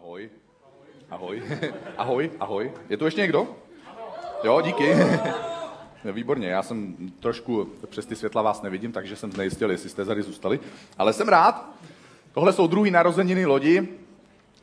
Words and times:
Ahoj. 0.00 0.30
Ahoj. 1.10 1.42
Ahoj, 1.98 2.30
ahoj. 2.40 2.72
Je 2.88 2.96
tu 2.96 3.04
ještě 3.04 3.20
někdo? 3.20 3.46
Jo, 4.44 4.60
díky. 4.60 4.94
Výborně, 6.12 6.48
já 6.48 6.62
jsem 6.62 6.96
trošku 7.20 7.68
přes 7.86 8.06
ty 8.06 8.16
světla 8.16 8.42
vás 8.42 8.62
nevidím, 8.62 8.92
takže 8.92 9.16
jsem 9.16 9.32
znejistil, 9.32 9.70
jestli 9.70 9.88
jste 9.88 10.04
tady 10.04 10.22
zůstali. 10.22 10.60
Ale 10.98 11.12
jsem 11.12 11.28
rád. 11.28 11.70
Tohle 12.32 12.52
jsou 12.52 12.66
druhý 12.66 12.90
narozeniny 12.90 13.46
lodi. 13.46 13.88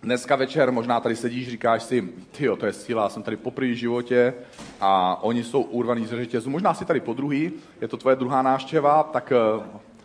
Dneska 0.02 0.36
večer 0.36 0.72
možná 0.72 1.00
tady 1.00 1.16
sedíš, 1.16 1.50
říkáš 1.50 1.84
si, 1.84 2.10
ty 2.32 2.50
to 2.58 2.66
je 2.66 2.74
síla, 2.74 3.04
já 3.04 3.10
jsem 3.10 3.24
tady 3.24 3.38
po 3.38 3.54
životě 3.62 4.34
a 4.82 5.24
oni 5.24 5.44
jsou 5.44 5.62
urvaný 5.62 6.06
z 6.06 6.10
řetězu. 6.10 6.50
Možná 6.50 6.74
si 6.74 6.86
tady 6.86 7.00
po 7.00 7.14
druhý, 7.14 7.52
je 7.82 7.88
to 7.88 7.98
tvoje 7.98 8.16
druhá 8.16 8.42
návštěva, 8.42 9.04
tak 9.04 9.32
eh, 9.32 9.64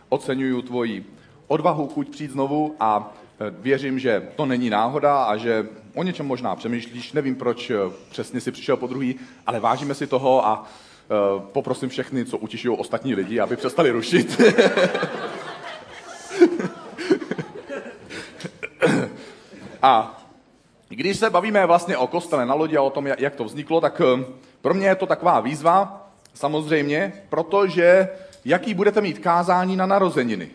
oceňuju 0.08 0.62
tvoji 0.62 1.06
odvahu, 1.46 1.88
chuť 1.88 2.08
přijít 2.08 2.30
znovu 2.30 2.76
a 2.80 3.12
věřím, 3.50 3.98
že 3.98 4.22
to 4.36 4.46
není 4.46 4.70
náhoda 4.70 5.24
a 5.24 5.36
že 5.36 5.66
o 5.94 6.02
něčem 6.02 6.26
možná 6.26 6.56
přemýšlíš. 6.56 7.12
Nevím, 7.12 7.34
proč 7.34 7.70
eh, 7.70 7.76
přesně 8.10 8.40
si 8.40 8.52
přišel 8.52 8.76
po 8.76 8.86
druhý, 8.86 9.16
ale 9.46 9.60
vážíme 9.60 9.94
si 9.94 10.06
toho 10.06 10.46
a 10.46 10.66
poprosím 11.52 11.88
všechny, 11.88 12.24
co 12.24 12.38
utišují 12.38 12.78
ostatní 12.78 13.14
lidi, 13.14 13.40
aby 13.40 13.56
přestali 13.56 13.90
rušit. 13.90 14.40
a 19.82 20.22
když 20.88 21.18
se 21.18 21.30
bavíme 21.30 21.66
vlastně 21.66 21.96
o 21.96 22.06
kostele 22.06 22.46
na 22.46 22.54
lodi 22.54 22.76
a 22.76 22.82
o 22.82 22.90
tom, 22.90 23.06
jak 23.06 23.34
to 23.34 23.44
vzniklo, 23.44 23.80
tak 23.80 24.00
pro 24.60 24.74
mě 24.74 24.86
je 24.86 24.94
to 24.94 25.06
taková 25.06 25.40
výzva, 25.40 26.08
samozřejmě, 26.34 27.12
protože 27.28 28.08
jaký 28.44 28.74
budete 28.74 29.00
mít 29.00 29.18
kázání 29.18 29.76
na 29.76 29.86
narozeniny. 29.86 30.50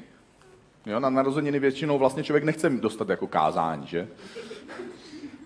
Jo, 0.87 0.99
na 0.99 1.09
narozeniny 1.09 1.59
většinou 1.59 1.97
vlastně 1.97 2.23
člověk 2.23 2.43
nechce 2.43 2.69
dostat 2.69 3.09
jako 3.09 3.27
kázání, 3.27 3.87
že? 3.87 4.07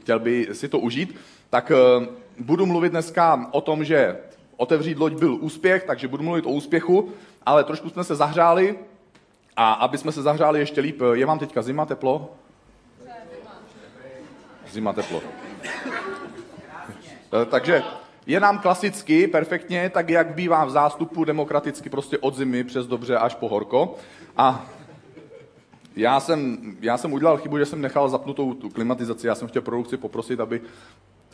Chtěl 0.01 0.19
by 0.19 0.47
si 0.53 0.69
to 0.69 0.79
užít. 0.79 1.15
Tak 1.49 1.71
uh, 1.71 2.05
budu 2.39 2.65
mluvit 2.65 2.89
dneska 2.89 3.49
o 3.51 3.61
tom, 3.61 3.83
že 3.83 4.17
otevřít 4.57 4.99
loď 4.99 5.13
byl 5.13 5.37
úspěch, 5.41 5.83
takže 5.83 6.07
budu 6.07 6.23
mluvit 6.23 6.45
o 6.45 6.49
úspěchu, 6.49 7.09
ale 7.45 7.63
trošku 7.63 7.89
jsme 7.89 8.03
se 8.03 8.15
zahřáli 8.15 8.79
a 9.55 9.73
aby 9.73 9.97
jsme 9.97 10.11
se 10.11 10.21
zahřáli 10.21 10.59
ještě 10.59 10.81
líp, 10.81 11.01
je 11.13 11.25
vám 11.25 11.39
teďka 11.39 11.61
zima, 11.61 11.85
teplo? 11.85 12.29
Zima, 14.71 14.93
teplo. 14.93 15.21
Eh, 17.41 17.45
takže 17.45 17.83
je 18.25 18.39
nám 18.39 18.59
klasicky, 18.59 19.27
perfektně, 19.27 19.89
tak 19.89 20.09
jak 20.09 20.35
bývá 20.35 20.65
v 20.65 20.69
zástupu 20.69 21.23
demokraticky 21.23 21.89
prostě 21.89 22.17
od 22.17 22.35
zimy 22.35 22.63
přes 22.63 22.87
dobře 22.87 23.17
až 23.17 23.35
po 23.35 23.49
horko. 23.49 23.95
A 24.37 24.65
já 25.95 26.19
jsem, 26.19 26.57
já 26.81 26.97
jsem 26.97 27.13
udělal 27.13 27.37
chybu, 27.37 27.57
že 27.57 27.65
jsem 27.65 27.81
nechal 27.81 28.09
zapnutou 28.09 28.53
tu 28.53 28.69
klimatizaci. 28.69 29.27
Já 29.27 29.35
jsem 29.35 29.47
chtěl 29.47 29.61
produkci 29.61 29.97
poprosit, 29.97 30.39
aby, 30.39 30.61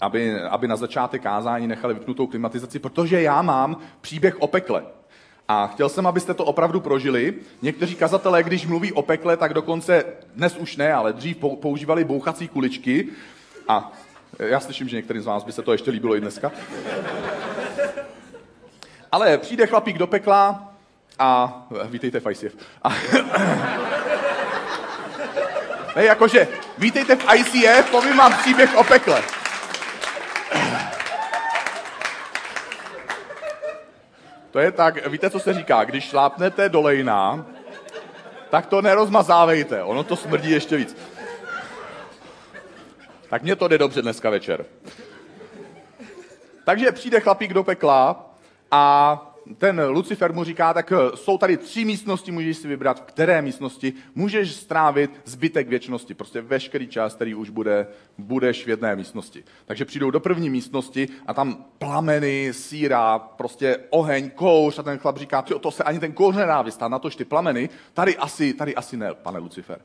aby, 0.01 0.41
aby 0.41 0.67
na 0.67 0.75
začátek 0.75 1.21
kázání 1.21 1.67
nechali 1.67 1.93
vypnutou 1.93 2.27
klimatizaci, 2.27 2.79
protože 2.79 3.21
já 3.21 3.41
mám 3.41 3.77
příběh 4.01 4.41
o 4.41 4.47
pekle. 4.47 4.83
A 5.47 5.67
chtěl 5.67 5.89
jsem, 5.89 6.07
abyste 6.07 6.33
to 6.33 6.45
opravdu 6.45 6.79
prožili. 6.79 7.33
Někteří 7.61 7.95
kazatelé, 7.95 8.43
když 8.43 8.67
mluví 8.67 8.93
o 8.93 9.01
pekle, 9.01 9.37
tak 9.37 9.53
dokonce, 9.53 10.05
dnes 10.35 10.57
už 10.57 10.77
ne, 10.77 10.93
ale 10.93 11.13
dřív 11.13 11.37
používali 11.37 12.03
bouchací 12.03 12.47
kuličky. 12.47 13.07
A 13.67 13.91
já 14.39 14.59
slyším, 14.59 14.87
že 14.87 14.95
některým 14.95 15.21
z 15.21 15.25
vás 15.25 15.43
by 15.43 15.51
se 15.51 15.61
to 15.61 15.71
ještě 15.71 15.91
líbilo 15.91 16.15
i 16.15 16.21
dneska. 16.21 16.51
Ale 19.11 19.37
přijde 19.37 19.67
chlapík 19.67 19.97
do 19.97 20.07
pekla 20.07 20.73
a... 21.19 21.61
Vítejte 21.89 22.19
v 22.19 22.31
ICF. 22.31 22.55
A... 22.83 22.89
Ne, 25.97 26.05
jakože, 26.05 26.47
vítejte 26.77 27.15
v 27.15 27.25
ICF, 27.35 27.91
povím 27.91 28.17
vám 28.17 28.33
příběh 28.37 28.77
o 28.77 28.83
pekle. 28.83 29.23
To 34.51 34.59
je 34.59 34.71
tak, 34.71 35.07
víte, 35.07 35.29
co 35.29 35.39
se 35.39 35.53
říká, 35.53 35.83
když 35.83 36.09
šlápnete 36.09 36.69
do 36.69 36.81
lejna, 36.81 37.45
tak 38.49 38.65
to 38.65 38.81
nerozmazávejte, 38.81 39.83
ono 39.83 40.03
to 40.03 40.15
smrdí 40.15 40.51
ještě 40.51 40.77
víc. 40.77 40.97
Tak 43.29 43.43
mně 43.43 43.55
to 43.55 43.67
jde 43.67 43.77
dobře 43.77 44.01
dneska 44.01 44.29
večer. 44.29 44.65
Takže 46.63 46.91
přijde 46.91 47.19
chlapík 47.19 47.53
do 47.53 47.63
pekla 47.63 48.25
a 48.71 49.21
ten 49.57 49.81
Lucifer 49.87 50.33
mu 50.33 50.43
říká, 50.43 50.73
tak 50.73 50.91
eh, 50.91 51.17
jsou 51.17 51.37
tady 51.37 51.57
tři 51.57 51.85
místnosti, 51.85 52.31
můžeš 52.31 52.57
si 52.57 52.67
vybrat, 52.67 52.99
v 52.99 53.03
které 53.03 53.41
místnosti 53.41 53.93
můžeš 54.15 54.53
strávit 54.53 55.11
zbytek 55.25 55.67
věčnosti. 55.67 56.13
Prostě 56.13 56.41
veškerý 56.41 56.87
čas, 56.87 57.15
který 57.15 57.35
už 57.35 57.49
bude, 57.49 57.87
budeš 58.17 58.65
v 58.65 58.69
jedné 58.69 58.95
místnosti. 58.95 59.43
Takže 59.65 59.85
přijdou 59.85 60.11
do 60.11 60.19
první 60.19 60.49
místnosti 60.49 61.07
a 61.27 61.33
tam 61.33 61.65
plameny, 61.79 62.49
síra, 62.51 63.19
prostě 63.19 63.77
oheň, 63.89 64.29
kouř 64.29 64.79
a 64.79 64.83
ten 64.83 64.97
chlap 64.97 65.17
říká, 65.17 65.41
to 65.41 65.71
se 65.71 65.83
ani 65.83 65.99
ten 65.99 66.11
kouř 66.11 66.35
nedá 66.35 66.61
vystát, 66.61 66.91
na 66.91 66.99
tož 66.99 67.15
ty 67.15 67.25
plameny, 67.25 67.69
tady 67.93 68.17
asi, 68.17 68.53
tady 68.53 68.75
asi 68.75 68.97
ne, 68.97 69.13
pane 69.13 69.39
Lucifer. 69.39 69.79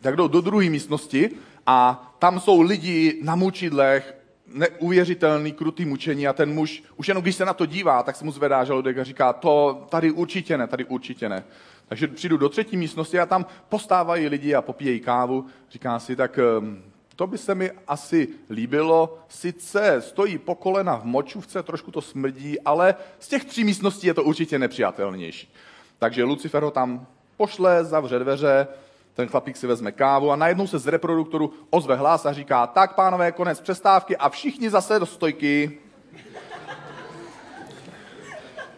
Tak 0.00 0.16
jdou 0.16 0.28
do 0.28 0.40
druhé 0.40 0.70
místnosti 0.70 1.30
a 1.66 2.08
tam 2.18 2.40
jsou 2.40 2.60
lidi 2.60 3.20
na 3.22 3.36
mučidlech, 3.36 4.21
neuvěřitelný, 4.52 5.52
krutý 5.52 5.84
mučení 5.84 6.28
a 6.28 6.32
ten 6.32 6.54
muž, 6.54 6.82
už 6.96 7.08
jenom 7.08 7.22
když 7.22 7.36
se 7.36 7.44
na 7.44 7.54
to 7.54 7.66
dívá, 7.66 8.02
tak 8.02 8.16
se 8.16 8.24
mu 8.24 8.32
zvedá 8.32 8.64
žaludek 8.64 8.98
a 8.98 9.04
říká, 9.04 9.32
to 9.32 9.86
tady 9.88 10.10
určitě 10.10 10.58
ne, 10.58 10.66
tady 10.66 10.84
určitě 10.84 11.28
ne. 11.28 11.44
Takže 11.88 12.08
přijdu 12.08 12.36
do 12.36 12.48
třetí 12.48 12.76
místnosti 12.76 13.20
a 13.20 13.26
tam 13.26 13.46
postávají 13.68 14.28
lidi 14.28 14.54
a 14.54 14.62
popíjejí 14.62 15.00
kávu. 15.00 15.46
Říká 15.70 15.98
si, 15.98 16.16
tak 16.16 16.38
ehm, 16.38 16.82
to 17.16 17.26
by 17.26 17.38
se 17.38 17.54
mi 17.54 17.70
asi 17.88 18.28
líbilo. 18.50 19.18
Sice 19.28 20.00
stojí 20.00 20.38
po 20.38 20.54
kolena 20.54 20.96
v 20.96 21.04
močůvce, 21.04 21.62
trošku 21.62 21.90
to 21.90 22.00
smrdí, 22.00 22.60
ale 22.60 22.94
z 23.18 23.28
těch 23.28 23.44
tří 23.44 23.64
místností 23.64 24.06
je 24.06 24.14
to 24.14 24.24
určitě 24.24 24.58
nepřijatelnější. 24.58 25.52
Takže 25.98 26.24
Lucifer 26.24 26.62
ho 26.62 26.70
tam 26.70 27.06
pošle, 27.36 27.84
zavře 27.84 28.18
dveře, 28.18 28.68
ten 29.14 29.28
chlapík 29.28 29.56
si 29.56 29.66
vezme 29.66 29.92
kávu 29.92 30.30
a 30.30 30.36
najednou 30.36 30.66
se 30.66 30.78
z 30.78 30.86
reproduktoru 30.86 31.52
ozve 31.70 31.96
hlas 31.96 32.26
a 32.26 32.32
říká, 32.32 32.66
tak 32.66 32.94
pánové, 32.94 33.32
konec 33.32 33.60
přestávky 33.60 34.16
a 34.16 34.28
všichni 34.28 34.70
zase 34.70 34.98
do 34.98 35.06
stojky. 35.06 35.78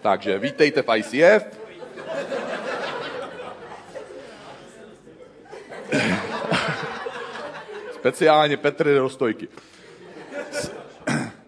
Takže 0.02 0.38
vítejte 0.38 0.82
v 0.82 0.96
ICF. 0.96 1.64
Speciálně 7.94 8.56
Petr 8.56 8.94
do 8.94 9.08
stojky. 9.08 9.48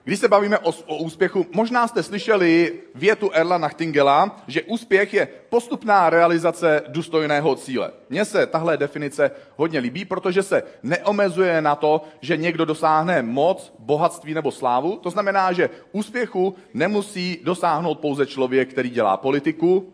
Když 0.06 0.18
se 0.18 0.28
bavíme 0.28 0.58
o, 0.58 0.70
o 0.86 0.96
úspěchu, 0.96 1.46
možná 1.52 1.88
jste 1.88 2.02
slyšeli 2.02 2.72
větu 2.94 3.30
Erla 3.32 3.58
Nachtingela, 3.58 4.36
že 4.46 4.62
úspěch 4.62 5.14
je 5.14 5.28
postupná 5.48 6.10
realizace 6.10 6.82
důstojného 6.88 7.54
cíle. 7.54 7.90
Mně 8.10 8.24
se 8.24 8.46
tahle 8.46 8.76
definice 8.76 9.30
hodně 9.56 9.78
líbí, 9.78 10.04
protože 10.04 10.42
se 10.42 10.62
neomezuje 10.82 11.62
na 11.62 11.74
to, 11.74 12.02
že 12.20 12.36
někdo 12.36 12.64
dosáhne 12.64 13.22
moc, 13.22 13.74
bohatství 13.78 14.34
nebo 14.34 14.50
slávu. 14.50 14.96
To 14.96 15.10
znamená, 15.10 15.52
že 15.52 15.70
úspěchu 15.92 16.54
nemusí 16.74 17.38
dosáhnout 17.44 17.98
pouze 17.98 18.26
člověk, 18.26 18.70
který 18.70 18.90
dělá 18.90 19.16
politiku, 19.16 19.92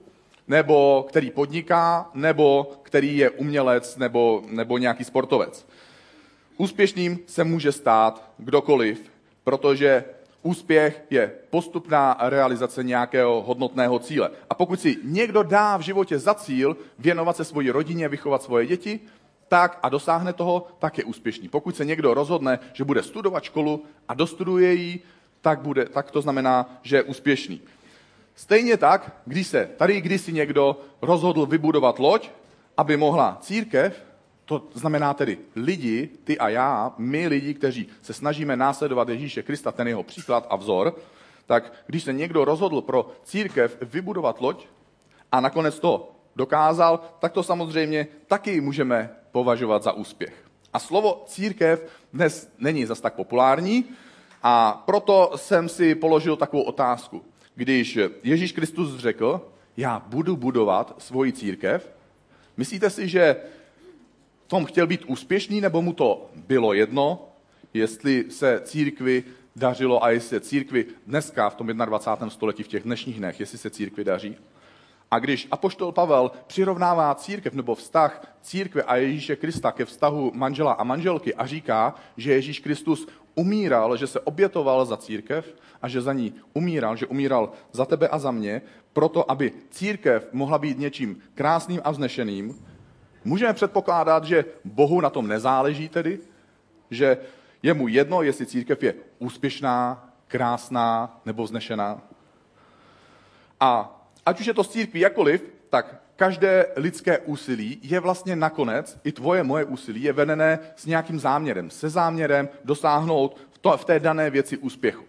nebo 0.48 1.06
který 1.08 1.30
podniká, 1.30 2.10
nebo 2.14 2.72
který 2.82 3.16
je 3.16 3.30
umělec, 3.30 3.96
nebo, 3.96 4.42
nebo 4.46 4.78
nějaký 4.78 5.04
sportovec. 5.04 5.66
Úspěšným 6.56 7.18
se 7.26 7.44
může 7.44 7.72
stát 7.72 8.32
kdokoliv, 8.38 9.12
protože 9.44 10.04
úspěch 10.42 11.02
je 11.10 11.32
postupná 11.50 12.16
realizace 12.20 12.84
nějakého 12.84 13.42
hodnotného 13.42 13.98
cíle. 13.98 14.30
A 14.50 14.54
pokud 14.54 14.80
si 14.80 14.96
někdo 15.04 15.42
dá 15.42 15.76
v 15.76 15.80
životě 15.80 16.18
za 16.18 16.34
cíl 16.34 16.76
věnovat 16.98 17.36
se 17.36 17.44
svoji 17.44 17.70
rodině, 17.70 18.08
vychovat 18.08 18.42
svoje 18.42 18.66
děti, 18.66 19.00
tak 19.48 19.78
a 19.82 19.88
dosáhne 19.88 20.32
toho, 20.32 20.66
tak 20.78 20.98
je 20.98 21.04
úspěšný. 21.04 21.48
Pokud 21.48 21.76
se 21.76 21.84
někdo 21.84 22.14
rozhodne, 22.14 22.58
že 22.72 22.84
bude 22.84 23.02
studovat 23.02 23.44
školu 23.44 23.84
a 24.08 24.14
dostuduje 24.14 24.74
ji, 24.74 25.00
tak, 25.40 25.60
bude, 25.60 25.84
tak 25.84 26.10
to 26.10 26.22
znamená, 26.22 26.78
že 26.82 26.96
je 26.96 27.02
úspěšný. 27.02 27.60
Stejně 28.34 28.76
tak, 28.76 29.16
když 29.26 29.46
se 29.46 29.70
tady 29.76 30.00
kdysi 30.00 30.32
někdo 30.32 30.80
rozhodl 31.02 31.46
vybudovat 31.46 31.98
loď, 31.98 32.30
aby 32.76 32.96
mohla 32.96 33.38
církev 33.40 34.04
to 34.44 34.68
znamená 34.74 35.14
tedy 35.14 35.38
lidi, 35.56 36.08
ty 36.24 36.38
a 36.38 36.48
já, 36.48 36.94
my 36.98 37.28
lidi, 37.28 37.54
kteří 37.54 37.88
se 38.02 38.12
snažíme 38.12 38.56
následovat 38.56 39.08
Ježíše 39.08 39.42
Krista, 39.42 39.72
ten 39.72 39.88
jeho 39.88 40.02
příklad 40.02 40.46
a 40.50 40.56
vzor, 40.56 40.96
tak 41.46 41.72
když 41.86 42.02
se 42.02 42.12
někdo 42.12 42.44
rozhodl 42.44 42.80
pro 42.80 43.12
církev 43.22 43.78
vybudovat 43.82 44.40
loď 44.40 44.66
a 45.32 45.40
nakonec 45.40 45.78
to 45.80 46.12
dokázal, 46.36 47.00
tak 47.18 47.32
to 47.32 47.42
samozřejmě 47.42 48.06
taky 48.26 48.60
můžeme 48.60 49.10
považovat 49.32 49.82
za 49.82 49.92
úspěch. 49.92 50.44
A 50.72 50.78
slovo 50.78 51.24
církev 51.26 51.86
dnes 52.12 52.52
není 52.58 52.86
zas 52.86 53.00
tak 53.00 53.14
populární 53.14 53.84
a 54.42 54.82
proto 54.86 55.32
jsem 55.36 55.68
si 55.68 55.94
položil 55.94 56.36
takovou 56.36 56.62
otázku. 56.62 57.24
Když 57.54 57.98
Ježíš 58.22 58.52
Kristus 58.52 58.96
řekl, 58.96 59.48
já 59.76 60.02
budu 60.06 60.36
budovat 60.36 60.94
svoji 60.98 61.32
církev, 61.32 61.94
myslíte 62.56 62.90
si, 62.90 63.08
že 63.08 63.36
tom 64.52 64.64
chtěl 64.64 64.86
být 64.86 65.04
úspěšný, 65.06 65.60
nebo 65.60 65.82
mu 65.82 65.92
to 65.92 66.30
bylo 66.34 66.72
jedno, 66.72 67.28
jestli 67.74 68.24
se 68.28 68.60
církvi 68.64 69.24
dařilo 69.56 70.04
a 70.04 70.10
jestli 70.10 70.28
se 70.28 70.40
církvi 70.40 70.86
dneska 71.06 71.50
v 71.50 71.54
tom 71.54 71.66
21. 71.66 72.30
století, 72.30 72.62
v 72.62 72.68
těch 72.68 72.82
dnešních 72.82 73.16
dnech, 73.16 73.40
jestli 73.40 73.58
se 73.58 73.70
církvi 73.70 74.04
daří. 74.04 74.36
A 75.10 75.18
když 75.18 75.48
apoštol 75.50 75.92
Pavel 75.92 76.30
přirovnává 76.46 77.14
církev 77.14 77.54
nebo 77.54 77.74
vztah 77.74 78.36
církve 78.42 78.82
a 78.82 78.96
Ježíše 78.96 79.36
Krista 79.36 79.72
ke 79.72 79.84
vztahu 79.84 80.32
manžela 80.34 80.72
a 80.72 80.84
manželky 80.84 81.34
a 81.34 81.46
říká, 81.46 81.94
že 82.16 82.32
Ježíš 82.32 82.60
Kristus 82.60 83.08
umíral, 83.34 83.96
že 83.96 84.06
se 84.06 84.20
obětoval 84.20 84.84
za 84.84 84.96
církev 84.96 85.54
a 85.82 85.88
že 85.88 86.00
za 86.00 86.12
ní 86.12 86.34
umíral, 86.52 86.96
že 86.96 87.06
umíral 87.06 87.52
za 87.72 87.84
tebe 87.84 88.08
a 88.08 88.18
za 88.18 88.30
mě, 88.30 88.62
proto 88.92 89.30
aby 89.30 89.52
církev 89.70 90.28
mohla 90.32 90.58
být 90.58 90.78
něčím 90.78 91.22
krásným 91.34 91.80
a 91.84 91.90
vznešeným, 91.90 92.71
můžeme 93.24 93.52
předpokládat, 93.52 94.24
že 94.24 94.44
Bohu 94.64 95.00
na 95.00 95.10
tom 95.10 95.28
nezáleží 95.28 95.88
tedy, 95.88 96.18
že 96.90 97.18
je 97.62 97.74
mu 97.74 97.88
jedno, 97.88 98.22
jestli 98.22 98.46
církev 98.46 98.82
je 98.82 98.94
úspěšná, 99.18 100.08
krásná 100.28 101.20
nebo 101.26 101.44
vznešená. 101.44 102.00
A 103.60 104.00
ať 104.26 104.40
už 104.40 104.46
je 104.46 104.54
to 104.54 104.64
z 104.64 104.68
církví 104.68 105.00
jakoliv, 105.00 105.44
tak 105.70 106.02
každé 106.16 106.66
lidské 106.76 107.18
úsilí 107.18 107.78
je 107.82 108.00
vlastně 108.00 108.36
nakonec, 108.36 108.98
i 109.04 109.12
tvoje, 109.12 109.42
moje 109.42 109.64
úsilí, 109.64 110.02
je 110.02 110.12
vedené 110.12 110.58
s 110.76 110.86
nějakým 110.86 111.18
záměrem, 111.18 111.70
se 111.70 111.88
záměrem 111.88 112.48
dosáhnout 112.64 113.36
v, 113.50 113.58
to, 113.58 113.76
v 113.76 113.84
té 113.84 114.00
dané 114.00 114.30
věci 114.30 114.58
úspěchu. 114.58 115.04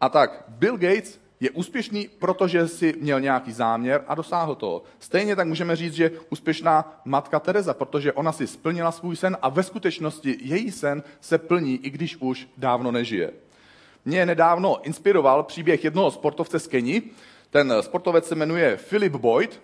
A 0.00 0.08
tak 0.08 0.44
Bill 0.48 0.76
Gates 0.76 1.20
je 1.40 1.50
úspěšný, 1.50 2.08
protože 2.18 2.68
si 2.68 2.94
měl 3.00 3.20
nějaký 3.20 3.52
záměr 3.52 4.04
a 4.08 4.14
dosáhl 4.14 4.54
toho. 4.54 4.82
Stejně 4.98 5.36
tak 5.36 5.46
můžeme 5.46 5.76
říct, 5.76 5.94
že 5.94 6.10
úspěšná 6.30 7.02
matka 7.04 7.40
Teresa, 7.40 7.74
protože 7.74 8.12
ona 8.12 8.32
si 8.32 8.46
splnila 8.46 8.92
svůj 8.92 9.16
sen 9.16 9.36
a 9.42 9.48
ve 9.48 9.62
skutečnosti 9.62 10.36
její 10.40 10.70
sen 10.70 11.02
se 11.20 11.38
plní, 11.38 11.86
i 11.86 11.90
když 11.90 12.16
už 12.20 12.48
dávno 12.56 12.92
nežije. 12.92 13.30
Mě 14.04 14.26
nedávno 14.26 14.82
inspiroval 14.82 15.42
příběh 15.42 15.84
jednoho 15.84 16.10
sportovce 16.10 16.58
z 16.58 16.66
Keni. 16.66 17.02
Ten 17.50 17.74
sportovec 17.80 18.28
se 18.28 18.34
jmenuje 18.34 18.78
Philip 18.88 19.12
Boyd 19.12 19.60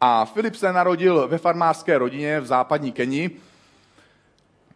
a 0.00 0.24
Filip 0.24 0.54
se 0.54 0.72
narodil 0.72 1.28
ve 1.28 1.38
farmářské 1.38 1.98
rodině 1.98 2.40
v 2.40 2.46
západní 2.46 2.92
Keni. 2.92 3.30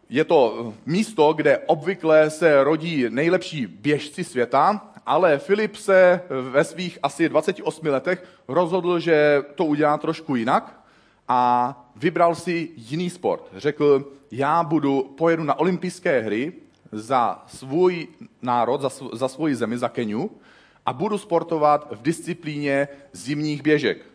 Je 0.09 0.23
to 0.23 0.73
místo, 0.85 1.33
kde 1.33 1.57
obvykle 1.57 2.29
se 2.29 2.63
rodí 2.63 3.05
nejlepší 3.09 3.67
běžci 3.67 4.23
světa, 4.23 4.91
ale 5.09 5.39
Filip 5.39 5.75
se 5.75 6.21
ve 6.51 6.63
svých 6.63 6.99
asi 7.03 7.29
28 7.29 7.87
letech 7.87 8.23
rozhodl, 8.47 8.99
že 8.99 9.43
to 9.55 9.65
udělá 9.65 9.97
trošku 9.97 10.35
jinak 10.35 10.79
a 11.27 11.73
vybral 11.95 12.35
si 12.35 12.69
jiný 12.75 13.09
sport. 13.09 13.49
Řekl, 13.55 14.11
já 14.31 14.63
budu, 14.63 15.03
pojedu 15.17 15.43
na 15.43 15.59
olympijské 15.59 16.19
hry 16.19 16.53
za 16.91 17.43
svůj 17.47 18.07
národ, 18.41 18.81
za, 18.81 18.89
za 19.13 19.27
svoji 19.27 19.55
zemi, 19.55 19.77
za 19.77 19.89
Keniu 19.89 20.31
a 20.85 20.93
budu 20.93 21.17
sportovat 21.17 21.87
v 21.91 22.01
disciplíně 22.01 22.87
zimních 23.11 23.61
běžek. 23.61 24.05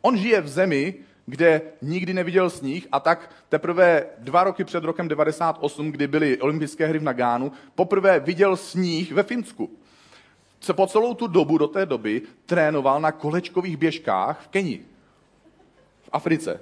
On 0.00 0.16
žije 0.16 0.40
v 0.40 0.48
zemi, 0.48 0.94
kde 1.26 1.62
nikdy 1.82 2.14
neviděl 2.14 2.50
sníh 2.50 2.88
a 2.92 3.00
tak 3.00 3.30
teprve 3.48 4.06
dva 4.18 4.44
roky 4.44 4.64
před 4.64 4.84
rokem 4.84 5.08
98, 5.08 5.92
kdy 5.92 6.06
byly 6.06 6.38
olympijské 6.38 6.86
hry 6.86 6.98
v 6.98 7.02
Nagánu, 7.02 7.52
poprvé 7.74 8.20
viděl 8.20 8.56
sníh 8.56 9.12
ve 9.12 9.22
Finsku. 9.22 9.70
Se 10.60 10.72
po 10.72 10.86
celou 10.86 11.14
tu 11.14 11.26
dobu 11.26 11.58
do 11.58 11.68
té 11.68 11.86
doby 11.86 12.22
trénoval 12.46 13.00
na 13.00 13.12
kolečkových 13.12 13.76
běžkách 13.76 14.40
v 14.42 14.48
Keni, 14.48 14.80
v 16.02 16.08
Africe. 16.12 16.60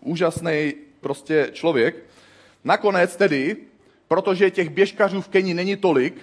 Úžasný 0.00 0.74
prostě 1.00 1.50
člověk. 1.52 1.96
Nakonec 2.64 3.16
tedy, 3.16 3.56
protože 4.08 4.50
těch 4.50 4.70
běžkařů 4.70 5.20
v 5.20 5.28
Keni 5.28 5.54
není 5.54 5.76
tolik, 5.76 6.14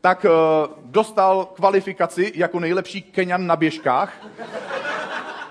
tak 0.00 0.24
uh, 0.24 0.30
dostal 0.84 1.44
kvalifikaci 1.44 2.32
jako 2.34 2.60
nejlepší 2.60 3.02
Kenian 3.02 3.46
na 3.46 3.56
běžkách 3.56 4.26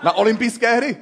na 0.04 0.12
olympijské 0.12 0.76
hry. 0.76 0.98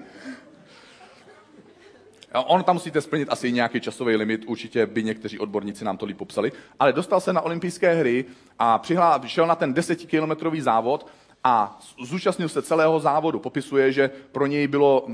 On 2.46 2.64
tam 2.64 2.76
musíte 2.76 3.02
splnit 3.02 3.28
asi 3.32 3.52
nějaký 3.52 3.82
časový 3.82 4.16
limit, 4.16 4.44
určitě 4.48 4.86
by 4.86 5.04
někteří 5.04 5.40
odborníci 5.40 5.86
nám 5.86 5.98
to 5.98 6.06
líp 6.06 6.18
popsali, 6.18 6.52
ale 6.80 6.94
dostal 6.94 7.22
se 7.22 7.34
na 7.34 7.42
olympijské 7.42 7.94
hry 7.94 8.26
a 8.60 8.78
přihlá, 8.78 9.22
šel 9.26 9.48
na 9.48 9.56
ten 9.56 9.74
desetikilometrový 9.74 10.62
závod 10.62 11.08
a 11.44 11.80
zúčastnil 12.04 12.50
se 12.50 12.62
celého 12.62 13.00
závodu. 13.00 13.40
Popisuje, 13.40 13.92
že 13.92 14.10
pro 14.32 14.46
něj 14.46 14.68
bylo 14.68 15.08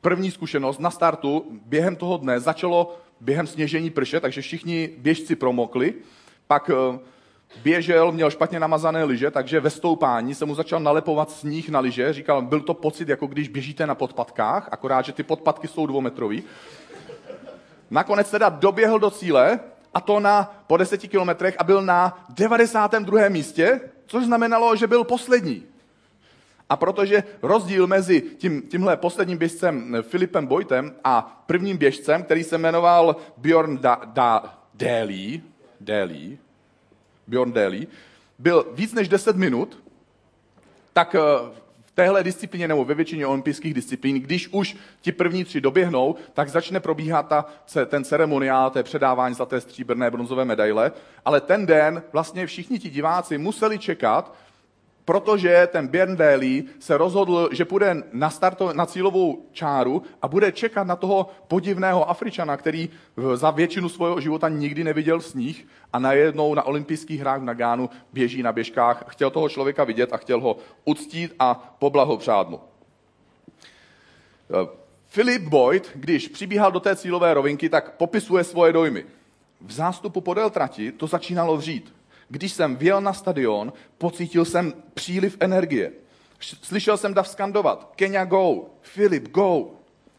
první 0.00 0.30
zkušenost 0.30 0.80
na 0.80 0.90
startu, 0.90 1.44
během 1.66 1.96
toho 1.96 2.16
dne 2.16 2.40
začalo 2.40 2.96
během 3.20 3.46
sněžení 3.46 3.90
prše, 3.90 4.20
takže 4.20 4.40
všichni 4.40 4.90
běžci 4.98 5.36
promokli, 5.36 5.94
pak 6.46 6.70
eh, 6.70 6.98
běžel, 7.62 8.12
měl 8.12 8.30
špatně 8.30 8.60
namazané 8.60 9.04
lyže, 9.04 9.30
takže 9.30 9.60
ve 9.60 9.70
stoupání 9.70 10.34
se 10.34 10.44
mu 10.44 10.54
začal 10.54 10.80
nalepovat 10.80 11.30
sníh 11.30 11.68
na 11.68 11.80
lyže. 11.80 12.12
Říkal, 12.12 12.42
byl 12.42 12.60
to 12.60 12.74
pocit, 12.74 13.08
jako 13.08 13.26
když 13.26 13.48
běžíte 13.48 13.86
na 13.86 13.94
podpatkách, 13.94 14.68
akorát, 14.70 15.04
že 15.04 15.12
ty 15.12 15.22
podpatky 15.22 15.68
jsou 15.68 15.86
dvoumetrový. 15.86 16.42
Nakonec 17.90 18.30
teda 18.30 18.48
doběhl 18.48 18.98
do 18.98 19.10
cíle, 19.10 19.60
a 19.94 20.00
to 20.00 20.20
na, 20.20 20.64
po 20.66 20.76
deseti 20.76 21.08
kilometrech 21.08 21.54
a 21.58 21.64
byl 21.64 21.82
na 21.82 22.26
92. 22.28 23.28
místě, 23.28 23.80
což 24.06 24.24
znamenalo, 24.24 24.76
že 24.76 24.86
byl 24.86 25.04
poslední. 25.04 25.62
A 26.68 26.76
protože 26.76 27.24
rozdíl 27.42 27.86
mezi 27.86 28.20
tím, 28.20 28.62
tímhle 28.62 28.96
posledním 28.96 29.38
běžcem 29.38 29.96
Filipem 30.02 30.46
Bojtem 30.46 30.94
a 31.04 31.42
prvním 31.46 31.76
běžcem, 31.76 32.22
který 32.22 32.44
se 32.44 32.58
jmenoval 32.58 33.16
Bjorn 33.36 33.78
da, 33.78 34.00
da, 34.04 34.58
Daly, 34.74 35.42
Daly, 35.80 36.38
Bjorn 37.26 37.52
Daly, 37.52 37.86
byl 38.38 38.66
víc 38.72 38.94
než 38.94 39.08
10 39.08 39.36
minut, 39.36 39.82
tak 40.92 41.14
eh, 41.14 41.18
v 41.84 41.90
téhle 41.90 42.24
disciplíně 42.24 42.68
nebo 42.68 42.84
ve 42.84 42.94
většině 42.94 43.26
olympijských 43.26 43.74
disciplín, 43.74 44.20
když 44.20 44.48
už 44.48 44.76
ti 45.00 45.12
první 45.12 45.44
tři 45.44 45.60
doběhnou, 45.60 46.14
tak 46.32 46.48
začne 46.48 46.80
probíhat 46.80 47.28
ta, 47.28 47.44
ten 47.86 48.04
ceremoniál, 48.04 48.70
té 48.70 48.82
předávání 48.82 49.34
zlaté 49.34 49.60
stříbrné 49.60 50.10
bronzové 50.10 50.44
medaile, 50.44 50.92
ale 51.24 51.40
ten 51.40 51.66
den 51.66 52.02
vlastně 52.12 52.46
všichni 52.46 52.78
ti 52.78 52.90
diváci 52.90 53.38
museli 53.38 53.78
čekat, 53.78 54.34
protože 55.06 55.68
ten 55.72 55.90
Daly 56.14 56.64
se 56.78 56.96
rozhodl, 56.98 57.48
že 57.52 57.64
půjde 57.64 58.02
na, 58.12 58.30
starto, 58.30 58.72
na 58.72 58.86
cílovou 58.86 59.46
čáru 59.52 60.02
a 60.22 60.28
bude 60.28 60.52
čekat 60.52 60.86
na 60.86 60.96
toho 60.96 61.30
podivného 61.48 62.10
Afričana, 62.10 62.56
který 62.56 62.90
za 63.34 63.50
většinu 63.50 63.88
svého 63.88 64.20
života 64.20 64.48
nikdy 64.48 64.84
neviděl 64.84 65.20
sníh 65.20 65.66
a 65.92 65.98
najednou 65.98 66.54
na 66.54 66.62
olympijských 66.62 67.20
hrách 67.20 67.40
v 67.40 67.44
Nagánu 67.44 67.90
běží 68.12 68.42
na 68.42 68.52
běžkách. 68.52 69.04
Chtěl 69.08 69.30
toho 69.30 69.48
člověka 69.48 69.84
vidět 69.84 70.12
a 70.12 70.16
chtěl 70.16 70.40
ho 70.40 70.56
uctít 70.84 71.34
a 71.38 71.76
poblahopřát 71.78 72.48
mu. 72.48 72.60
Philip 75.14 75.42
Boyd, 75.42 75.90
když 75.94 76.28
přibíhal 76.28 76.72
do 76.72 76.80
té 76.80 76.96
cílové 76.96 77.34
rovinky, 77.34 77.68
tak 77.68 77.96
popisuje 77.96 78.44
svoje 78.44 78.72
dojmy. 78.72 79.04
V 79.60 79.72
zástupu 79.72 80.20
podél 80.20 80.50
trati 80.50 80.92
to 80.92 81.06
začínalo 81.06 81.56
vřít. 81.56 81.95
Když 82.28 82.52
jsem 82.52 82.76
vjel 82.76 83.00
na 83.00 83.12
stadion, 83.12 83.72
pocítil 83.98 84.44
jsem 84.44 84.74
příliv 84.94 85.36
energie. 85.40 85.92
Slyšel 86.40 86.96
jsem 86.96 87.14
dav 87.14 87.28
skandovat, 87.28 87.92
Kenya 87.96 88.24
go, 88.24 88.64
Filip 88.80 89.28
go. 89.28 89.70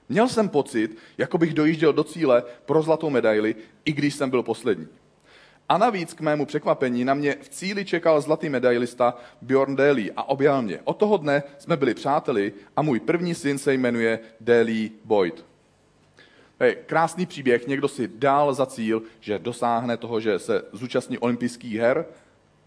Měl 0.09 0.27
jsem 0.27 0.49
pocit, 0.49 0.97
jako 1.17 1.37
bych 1.37 1.53
dojížděl 1.53 1.93
do 1.93 2.03
cíle 2.03 2.43
pro 2.65 2.81
zlatou 2.81 3.09
medaili, 3.09 3.55
i 3.85 3.91
když 3.91 4.15
jsem 4.15 4.29
byl 4.29 4.43
poslední. 4.43 4.87
A 5.69 5.77
navíc 5.77 6.13
k 6.13 6.21
mému 6.21 6.45
překvapení 6.45 7.05
na 7.05 7.13
mě 7.13 7.35
v 7.41 7.49
cíli 7.49 7.85
čekal 7.85 8.21
zlatý 8.21 8.49
medailista 8.49 9.15
Bjorn 9.41 9.75
Daly 9.75 10.11
a 10.15 10.23
objal 10.23 10.61
mě. 10.61 10.79
Od 10.83 10.97
toho 10.97 11.17
dne 11.17 11.43
jsme 11.57 11.77
byli 11.77 11.93
přáteli 11.93 12.53
a 12.75 12.81
můj 12.81 12.99
první 12.99 13.35
syn 13.35 13.57
se 13.57 13.73
jmenuje 13.73 14.19
Daly 14.41 14.91
Boyd. 15.03 15.45
Hej, 16.59 16.77
krásný 16.85 17.25
příběh, 17.25 17.67
někdo 17.67 17.87
si 17.87 18.07
dal 18.07 18.53
za 18.53 18.65
cíl, 18.65 19.01
že 19.19 19.39
dosáhne 19.39 19.97
toho, 19.97 20.19
že 20.19 20.39
se 20.39 20.61
zúčastní 20.71 21.17
olympijských 21.17 21.73
her 21.73 22.05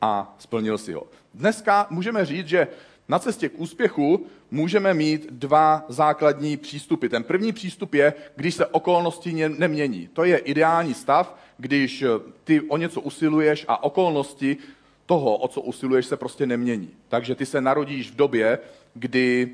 a 0.00 0.36
splnil 0.38 0.78
si 0.78 0.92
ho. 0.92 1.06
Dneska 1.34 1.86
můžeme 1.90 2.24
říct, 2.24 2.48
že 2.48 2.68
na 3.08 3.18
cestě 3.18 3.48
k 3.48 3.58
úspěchu 3.60 4.26
můžeme 4.50 4.94
mít 4.94 5.26
dva 5.30 5.84
základní 5.88 6.56
přístupy. 6.56 7.08
Ten 7.08 7.24
první 7.24 7.52
přístup 7.52 7.94
je, 7.94 8.14
když 8.36 8.54
se 8.54 8.66
okolnosti 8.66 9.48
nemění. 9.48 10.08
To 10.12 10.24
je 10.24 10.38
ideální 10.38 10.94
stav, 10.94 11.36
když 11.58 12.04
ty 12.44 12.60
o 12.60 12.76
něco 12.76 13.00
usiluješ 13.00 13.64
a 13.68 13.82
okolnosti 13.82 14.56
toho, 15.06 15.36
o 15.36 15.48
co 15.48 15.60
usiluješ, 15.60 16.06
se 16.06 16.16
prostě 16.16 16.46
nemění. 16.46 16.90
Takže 17.08 17.34
ty 17.34 17.46
se 17.46 17.60
narodíš 17.60 18.10
v 18.10 18.16
době, 18.16 18.58
kdy 18.94 19.50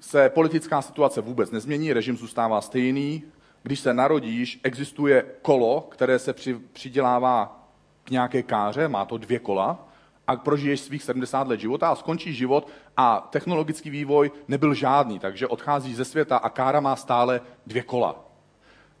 se 0.00 0.28
politická 0.28 0.82
situace 0.82 1.20
vůbec 1.20 1.50
nezmění, 1.50 1.92
režim 1.92 2.16
zůstává 2.16 2.60
stejný, 2.60 3.22
když 3.66 3.80
se 3.80 3.94
narodíš, 3.94 4.60
existuje 4.62 5.24
kolo, 5.42 5.80
které 5.90 6.18
se 6.18 6.32
při, 6.32 6.54
přidělává 6.72 7.68
k 8.04 8.10
nějaké 8.10 8.42
káře, 8.42 8.88
má 8.88 9.04
to 9.04 9.18
dvě 9.18 9.38
kola, 9.38 9.88
a 10.26 10.36
prožiješ 10.36 10.80
svých 10.80 11.02
70 11.02 11.48
let 11.48 11.60
života 11.60 11.88
a 11.88 11.94
skončíš 11.94 12.36
život 12.36 12.68
a 12.96 13.28
technologický 13.30 13.90
vývoj 13.90 14.30
nebyl 14.48 14.74
žádný, 14.74 15.18
takže 15.18 15.46
odcházíš 15.46 15.96
ze 15.96 16.04
světa 16.04 16.36
a 16.36 16.48
kára 16.48 16.80
má 16.80 16.96
stále 16.96 17.40
dvě 17.66 17.82
kola. 17.82 18.24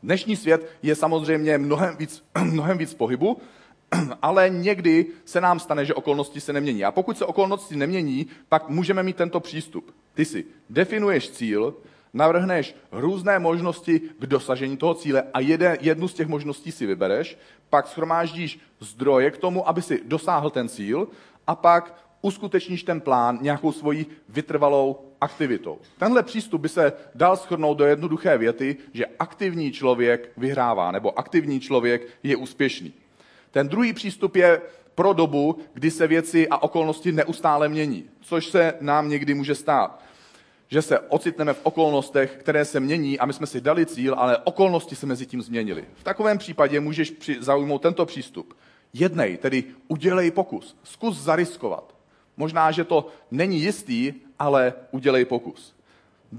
Dnešní 0.02 0.36
svět 0.36 0.70
je 0.82 0.94
samozřejmě 0.94 1.58
mnohem 1.58 1.96
víc, 1.96 2.24
mnohem 2.42 2.78
víc 2.78 2.94
pohybu, 2.94 3.38
ale 4.22 4.50
někdy 4.50 5.06
se 5.24 5.40
nám 5.40 5.60
stane, 5.60 5.84
že 5.84 5.94
okolnosti 5.94 6.40
se 6.40 6.52
nemění. 6.52 6.84
A 6.84 6.90
pokud 6.90 7.18
se 7.18 7.24
okolnosti 7.24 7.76
nemění, 7.76 8.26
pak 8.48 8.68
můžeme 8.68 9.02
mít 9.02 9.16
tento 9.16 9.40
přístup. 9.40 9.94
Ty 10.14 10.24
si 10.24 10.44
definuješ 10.70 11.30
cíl, 11.30 11.74
navrhneš 12.14 12.74
různé 12.92 13.38
možnosti 13.38 14.00
k 14.18 14.26
dosažení 14.26 14.76
toho 14.76 14.94
cíle 14.94 15.22
a 15.34 15.40
jede, 15.40 15.78
jednu 15.80 16.08
z 16.08 16.14
těch 16.14 16.26
možností 16.26 16.72
si 16.72 16.86
vybereš, 16.86 17.38
pak 17.70 17.86
schromáždíš 17.86 18.60
zdroje 18.80 19.30
k 19.30 19.38
tomu, 19.38 19.68
aby 19.68 19.82
si 19.82 20.00
dosáhl 20.04 20.50
ten 20.50 20.68
cíl 20.68 21.08
a 21.46 21.54
pak 21.54 22.06
uskutečníš 22.22 22.82
ten 22.82 23.00
plán 23.00 23.38
nějakou 23.40 23.72
svojí 23.72 24.06
vytrvalou 24.28 25.00
aktivitou. 25.20 25.78
Tenhle 25.98 26.22
přístup 26.22 26.60
by 26.60 26.68
se 26.68 26.92
dal 27.14 27.36
schrnout 27.36 27.78
do 27.78 27.84
jednoduché 27.84 28.38
věty, 28.38 28.76
že 28.92 29.06
aktivní 29.18 29.72
člověk 29.72 30.32
vyhrává, 30.36 30.92
nebo 30.92 31.18
aktivní 31.18 31.60
člověk 31.60 32.06
je 32.22 32.36
úspěšný. 32.36 32.92
Ten 33.50 33.68
druhý 33.68 33.92
přístup 33.92 34.36
je 34.36 34.60
pro 34.94 35.12
dobu, 35.12 35.58
kdy 35.74 35.90
se 35.90 36.06
věci 36.06 36.48
a 36.48 36.62
okolnosti 36.62 37.12
neustále 37.12 37.68
mění, 37.68 38.04
což 38.20 38.46
se 38.46 38.74
nám 38.80 39.08
někdy 39.08 39.34
může 39.34 39.54
stát. 39.54 40.02
Že 40.68 40.82
se 40.82 40.98
ocitneme 40.98 41.54
v 41.54 41.60
okolnostech, 41.62 42.36
které 42.40 42.64
se 42.64 42.80
mění 42.80 43.18
a 43.18 43.26
my 43.26 43.32
jsme 43.32 43.46
si 43.46 43.60
dali 43.60 43.86
cíl, 43.86 44.14
ale 44.18 44.38
okolnosti 44.38 44.96
se 44.96 45.06
mezi 45.06 45.26
tím 45.26 45.42
změnily. 45.42 45.84
V 45.94 46.04
takovém 46.04 46.38
případě 46.38 46.80
můžeš 46.80 47.12
zaujmout 47.40 47.82
tento 47.82 48.06
přístup. 48.06 48.54
Jednej, 48.92 49.36
tedy 49.36 49.64
udělej 49.88 50.30
pokus, 50.30 50.76
zkus 50.82 51.16
zariskovat. 51.18 51.94
Možná, 52.36 52.70
že 52.70 52.84
to 52.84 53.08
není 53.30 53.60
jistý, 53.60 54.12
ale 54.38 54.74
udělej 54.90 55.24
pokus. 55.24 55.74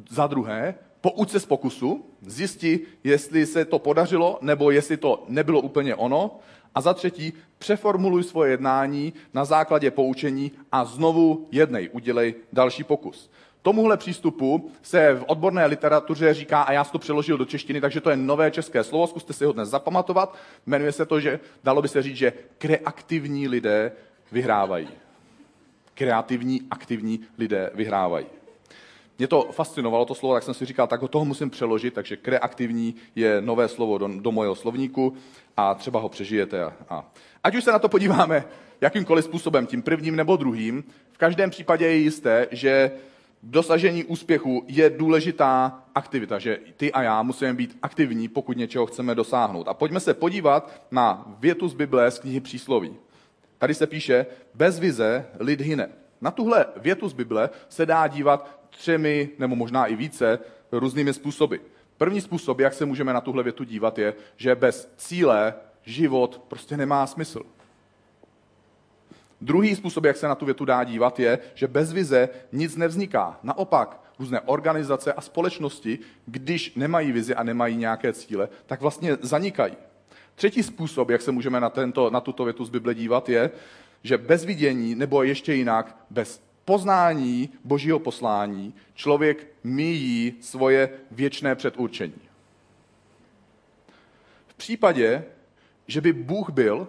Za 0.09 0.27
druhé, 0.27 0.75
pouč 1.01 1.29
se 1.29 1.39
z 1.39 1.45
pokusu, 1.45 2.05
zjisti, 2.21 2.79
jestli 3.03 3.45
se 3.45 3.65
to 3.65 3.79
podařilo, 3.79 4.39
nebo 4.41 4.71
jestli 4.71 4.97
to 4.97 5.23
nebylo 5.27 5.61
úplně 5.61 5.95
ono. 5.95 6.39
A 6.75 6.81
za 6.81 6.93
třetí, 6.93 7.33
přeformuluj 7.57 8.23
svoje 8.23 8.51
jednání 8.51 9.13
na 9.33 9.45
základě 9.45 9.91
poučení 9.91 10.51
a 10.71 10.85
znovu 10.85 11.47
jednej, 11.51 11.89
udělej 11.93 12.35
další 12.53 12.83
pokus. 12.83 13.29
Tomuhle 13.67 13.97
přístupu 13.97 14.71
se 14.81 15.13
v 15.13 15.23
odborné 15.27 15.65
literatuře 15.65 16.33
říká, 16.33 16.61
a 16.61 16.71
já 16.71 16.83
to 16.83 16.99
přeložil 16.99 17.37
do 17.37 17.45
češtiny, 17.45 17.81
takže 17.81 18.01
to 18.01 18.09
je 18.09 18.17
nové 18.17 18.51
české 18.51 18.83
slovo, 18.83 19.07
zkuste 19.07 19.33
si 19.33 19.45
ho 19.45 19.51
dnes 19.51 19.69
zapamatovat. 19.69 20.35
Jmenuje 20.65 20.91
se 20.91 21.05
to, 21.05 21.19
že 21.19 21.39
dalo 21.63 21.81
by 21.81 21.87
se 21.87 22.01
říct, 22.01 22.17
že 22.17 22.33
kreativní 22.57 23.47
lidé 23.47 23.91
vyhrávají 24.31 24.87
kreativní, 25.93 26.61
aktivní 26.71 27.19
lidé 27.37 27.71
vyhrávají. 27.73 28.25
Mě 29.17 29.27
to 29.27 29.49
fascinovalo, 29.51 30.05
to 30.05 30.15
slovo, 30.15 30.33
tak 30.33 30.43
jsem 30.43 30.53
si 30.53 30.65
říkal, 30.65 30.87
tak 30.87 31.01
ho 31.01 31.07
toho 31.07 31.25
musím 31.25 31.49
přeložit, 31.49 31.93
takže 31.93 32.17
kreativní 32.17 32.95
je 33.15 33.41
nové 33.41 33.67
slovo 33.67 33.97
do, 33.97 34.07
do 34.07 34.31
mojeho 34.31 34.55
slovníku 34.55 35.13
a 35.57 35.73
třeba 35.73 35.99
ho 35.99 36.09
přežijete. 36.09 36.63
A, 36.63 36.73
a. 36.89 37.11
Ať 37.43 37.55
už 37.55 37.63
se 37.63 37.71
na 37.71 37.79
to 37.79 37.89
podíváme 37.89 38.45
jakýmkoliv 38.81 39.25
způsobem, 39.25 39.67
tím 39.67 39.81
prvním 39.81 40.15
nebo 40.15 40.35
druhým, 40.35 40.83
v 41.11 41.17
každém 41.17 41.49
případě 41.49 41.85
je 41.85 41.95
jisté, 41.95 42.47
že 42.51 42.91
dosažení 43.43 44.03
úspěchu 44.03 44.63
je 44.67 44.89
důležitá 44.89 45.83
aktivita, 45.95 46.39
že 46.39 46.59
ty 46.77 46.91
a 46.91 47.01
já 47.01 47.23
musíme 47.23 47.53
být 47.53 47.77
aktivní, 47.81 48.27
pokud 48.27 48.57
něčeho 48.57 48.85
chceme 48.85 49.15
dosáhnout. 49.15 49.67
A 49.67 49.73
pojďme 49.73 49.99
se 49.99 50.13
podívat 50.13 50.81
na 50.91 51.35
větu 51.39 51.67
z 51.67 51.73
Bible 51.73 52.11
z 52.11 52.19
knihy 52.19 52.39
Přísloví. 52.39 52.95
Tady 53.57 53.73
se 53.73 53.87
píše, 53.87 54.25
bez 54.53 54.79
vize 54.79 55.25
lid 55.39 55.61
hyne. 55.61 55.89
Na 56.21 56.31
tuhle 56.31 56.65
větu 56.77 57.09
z 57.09 57.13
Bible 57.13 57.49
se 57.69 57.85
dá 57.85 58.07
dívat 58.07 58.59
třemi, 58.69 59.29
nebo 59.39 59.55
možná 59.55 59.85
i 59.85 59.95
více, 59.95 60.39
různými 60.71 61.13
způsoby. 61.13 61.55
První 61.97 62.21
způsob, 62.21 62.59
jak 62.59 62.73
se 62.73 62.85
můžeme 62.85 63.13
na 63.13 63.21
tuhle 63.21 63.43
větu 63.43 63.63
dívat, 63.63 63.99
je, 63.99 64.13
že 64.37 64.55
bez 64.55 64.93
cíle 64.97 65.53
život 65.83 66.41
prostě 66.47 66.77
nemá 66.77 67.07
smysl. 67.07 67.41
Druhý 69.41 69.75
způsob, 69.75 70.05
jak 70.05 70.17
se 70.17 70.27
na 70.27 70.35
tu 70.35 70.45
větu 70.45 70.65
dá 70.65 70.83
dívat, 70.83 71.19
je, 71.19 71.39
že 71.53 71.67
bez 71.67 71.93
vize 71.93 72.29
nic 72.51 72.75
nevzniká. 72.75 73.39
Naopak, 73.43 74.01
různé 74.19 74.41
organizace 74.41 75.13
a 75.13 75.21
společnosti, 75.21 75.99
když 76.25 76.75
nemají 76.75 77.11
vizi 77.11 77.35
a 77.35 77.43
nemají 77.43 77.77
nějaké 77.77 78.13
cíle, 78.13 78.49
tak 78.65 78.81
vlastně 78.81 79.17
zanikají. 79.21 79.73
Třetí 80.35 80.63
způsob, 80.63 81.09
jak 81.09 81.21
se 81.21 81.31
můžeme 81.31 81.59
na, 81.59 81.69
tento, 81.69 82.09
na 82.09 82.21
tuto 82.21 82.43
větu 82.43 82.65
z 82.65 82.69
Bible 82.69 82.95
dívat, 82.95 83.29
je, 83.29 83.51
že 84.03 84.17
bez 84.17 84.45
vidění, 84.45 84.95
nebo 84.95 85.23
ještě 85.23 85.53
jinak, 85.53 85.97
bez 86.09 86.41
poznání 86.65 87.49
božího 87.63 87.99
poslání, 87.99 88.73
člověk 88.93 89.47
míjí 89.63 90.33
svoje 90.41 90.89
věčné 91.11 91.55
předurčení. 91.55 92.21
V 94.47 94.53
případě, 94.53 95.23
že 95.87 96.01
by 96.01 96.13
Bůh 96.13 96.49
byl, 96.49 96.87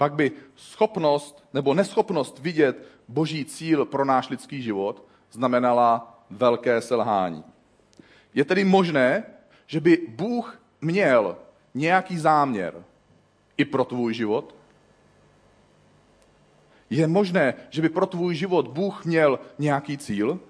pak 0.00 0.14
by 0.14 0.32
schopnost 0.56 1.44
nebo 1.52 1.74
neschopnost 1.74 2.38
vidět 2.38 2.88
boží 3.08 3.44
cíl 3.44 3.84
pro 3.84 4.04
náš 4.04 4.28
lidský 4.28 4.62
život 4.62 5.04
znamenala 5.30 6.20
velké 6.30 6.80
selhání. 6.80 7.44
Je 8.34 8.44
tedy 8.44 8.64
možné, 8.64 9.24
že 9.66 9.80
by 9.80 10.06
Bůh 10.08 10.62
měl 10.80 11.36
nějaký 11.74 12.18
záměr 12.18 12.84
i 13.56 13.64
pro 13.64 13.84
tvůj 13.84 14.14
život? 14.14 14.54
Je 16.90 17.06
možné, 17.06 17.54
že 17.70 17.82
by 17.82 17.88
pro 17.88 18.06
tvůj 18.06 18.34
život 18.34 18.68
Bůh 18.68 19.04
měl 19.04 19.38
nějaký 19.58 19.98
cíl? 19.98 20.40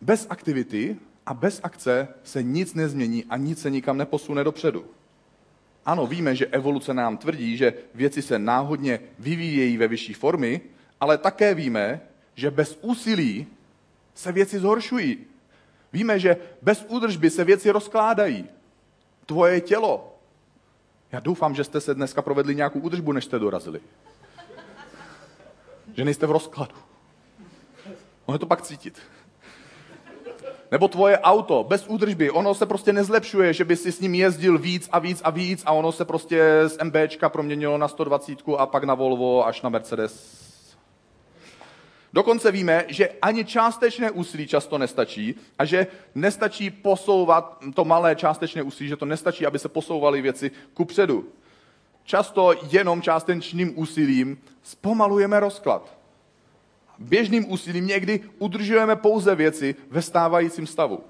Bez 0.00 0.26
aktivity 0.30 0.96
a 1.26 1.34
bez 1.34 1.60
akce 1.62 2.08
se 2.22 2.42
nic 2.42 2.74
nezmění 2.74 3.24
a 3.24 3.36
nic 3.36 3.60
se 3.60 3.70
nikam 3.70 3.98
neposune 3.98 4.44
dopředu. 4.44 4.84
Ano, 5.86 6.06
víme, 6.06 6.36
že 6.36 6.46
evoluce 6.46 6.94
nám 6.94 7.16
tvrdí, 7.16 7.56
že 7.56 7.74
věci 7.94 8.22
se 8.22 8.38
náhodně 8.38 9.00
vyvíjejí 9.18 9.76
ve 9.76 9.88
vyšší 9.88 10.14
formy, 10.14 10.60
ale 11.00 11.18
také 11.18 11.54
víme, 11.54 12.00
že 12.34 12.50
bez 12.50 12.78
úsilí 12.80 13.46
se 14.14 14.32
věci 14.32 14.58
zhoršují. 14.58 15.18
Víme, 15.92 16.18
že 16.18 16.36
bez 16.62 16.84
údržby 16.88 17.30
se 17.30 17.44
věci 17.44 17.70
rozkládají. 17.70 18.48
Tvoje 19.26 19.60
tělo. 19.60 20.18
Já 21.12 21.20
doufám, 21.20 21.54
že 21.54 21.64
jste 21.64 21.80
se 21.80 21.94
dneska 21.94 22.22
provedli 22.22 22.54
nějakou 22.54 22.78
údržbu, 22.78 23.12
než 23.12 23.24
jste 23.24 23.38
dorazili. 23.38 23.80
Že 25.96 26.04
nejste 26.04 26.26
v 26.26 26.30
rozkladu. 26.30 26.74
Ono 28.24 28.34
je 28.34 28.38
to 28.38 28.46
pak 28.46 28.62
cítit. 28.62 28.98
Nebo 30.72 30.88
tvoje 30.88 31.18
auto, 31.18 31.64
bez 31.68 31.86
údržby, 31.88 32.30
ono 32.30 32.54
se 32.54 32.66
prostě 32.66 32.92
nezlepšuje, 32.92 33.52
že 33.52 33.64
by 33.64 33.76
si 33.76 33.92
s 33.92 34.00
ním 34.00 34.14
jezdil 34.14 34.58
víc 34.58 34.88
a 34.92 34.98
víc 34.98 35.20
a 35.24 35.30
víc 35.30 35.62
a 35.66 35.72
ono 35.72 35.92
se 35.92 36.04
prostě 36.04 36.62
z 36.66 36.78
MBčka 36.84 37.28
proměnilo 37.28 37.78
na 37.78 37.88
120 37.88 38.38
a 38.58 38.66
pak 38.66 38.84
na 38.84 38.94
Volvo 38.94 39.46
až 39.46 39.62
na 39.62 39.68
Mercedes 39.68 40.42
Dokonce 42.12 42.52
víme, 42.52 42.84
že 42.88 43.08
ani 43.22 43.44
částečné 43.44 44.10
úsilí 44.10 44.46
často 44.46 44.78
nestačí 44.78 45.34
a 45.58 45.64
že 45.64 45.86
nestačí 46.14 46.70
posouvat 46.70 47.58
to 47.74 47.84
malé 47.84 48.16
částečné 48.16 48.62
úsilí, 48.62 48.88
že 48.88 48.96
to 48.96 49.04
nestačí, 49.04 49.46
aby 49.46 49.58
se 49.58 49.68
posouvaly 49.68 50.22
věci 50.22 50.50
ku 50.74 50.84
předu. 50.84 51.24
Často 52.04 52.54
jenom 52.70 53.02
částečným 53.02 53.78
úsilím 53.78 54.38
zpomalujeme 54.62 55.40
rozklad. 55.40 56.01
Běžným 57.02 57.52
úsilím 57.52 57.86
někdy 57.86 58.20
udržujeme 58.38 58.96
pouze 58.96 59.34
věci 59.34 59.74
ve 59.90 60.02
stávajícím 60.02 60.66
stavu. 60.66 61.04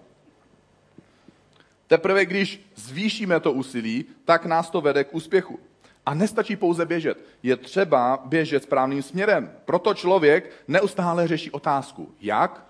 Teprve 1.87 2.27
když 2.27 2.67
zvýšíme 2.75 3.41
to 3.41 3.53
úsilí, 3.53 4.05
tak 4.25 4.47
nás 4.47 4.71
to 4.71 4.81
vede 4.81 5.05
k 5.05 5.15
úspěchu. 5.15 5.59
A 6.07 6.15
nestačí 6.15 6.57
pouze 6.57 6.87
běžet. 6.87 7.19
Je 7.43 7.57
třeba 7.57 8.23
běžet 8.25 8.63
správným 8.63 9.03
směrem. 9.03 9.53
Proto 9.65 9.95
člověk 9.95 10.51
neustále 10.69 11.29
řeší 11.29 11.51
otázku, 11.51 12.15
jak, 12.21 12.65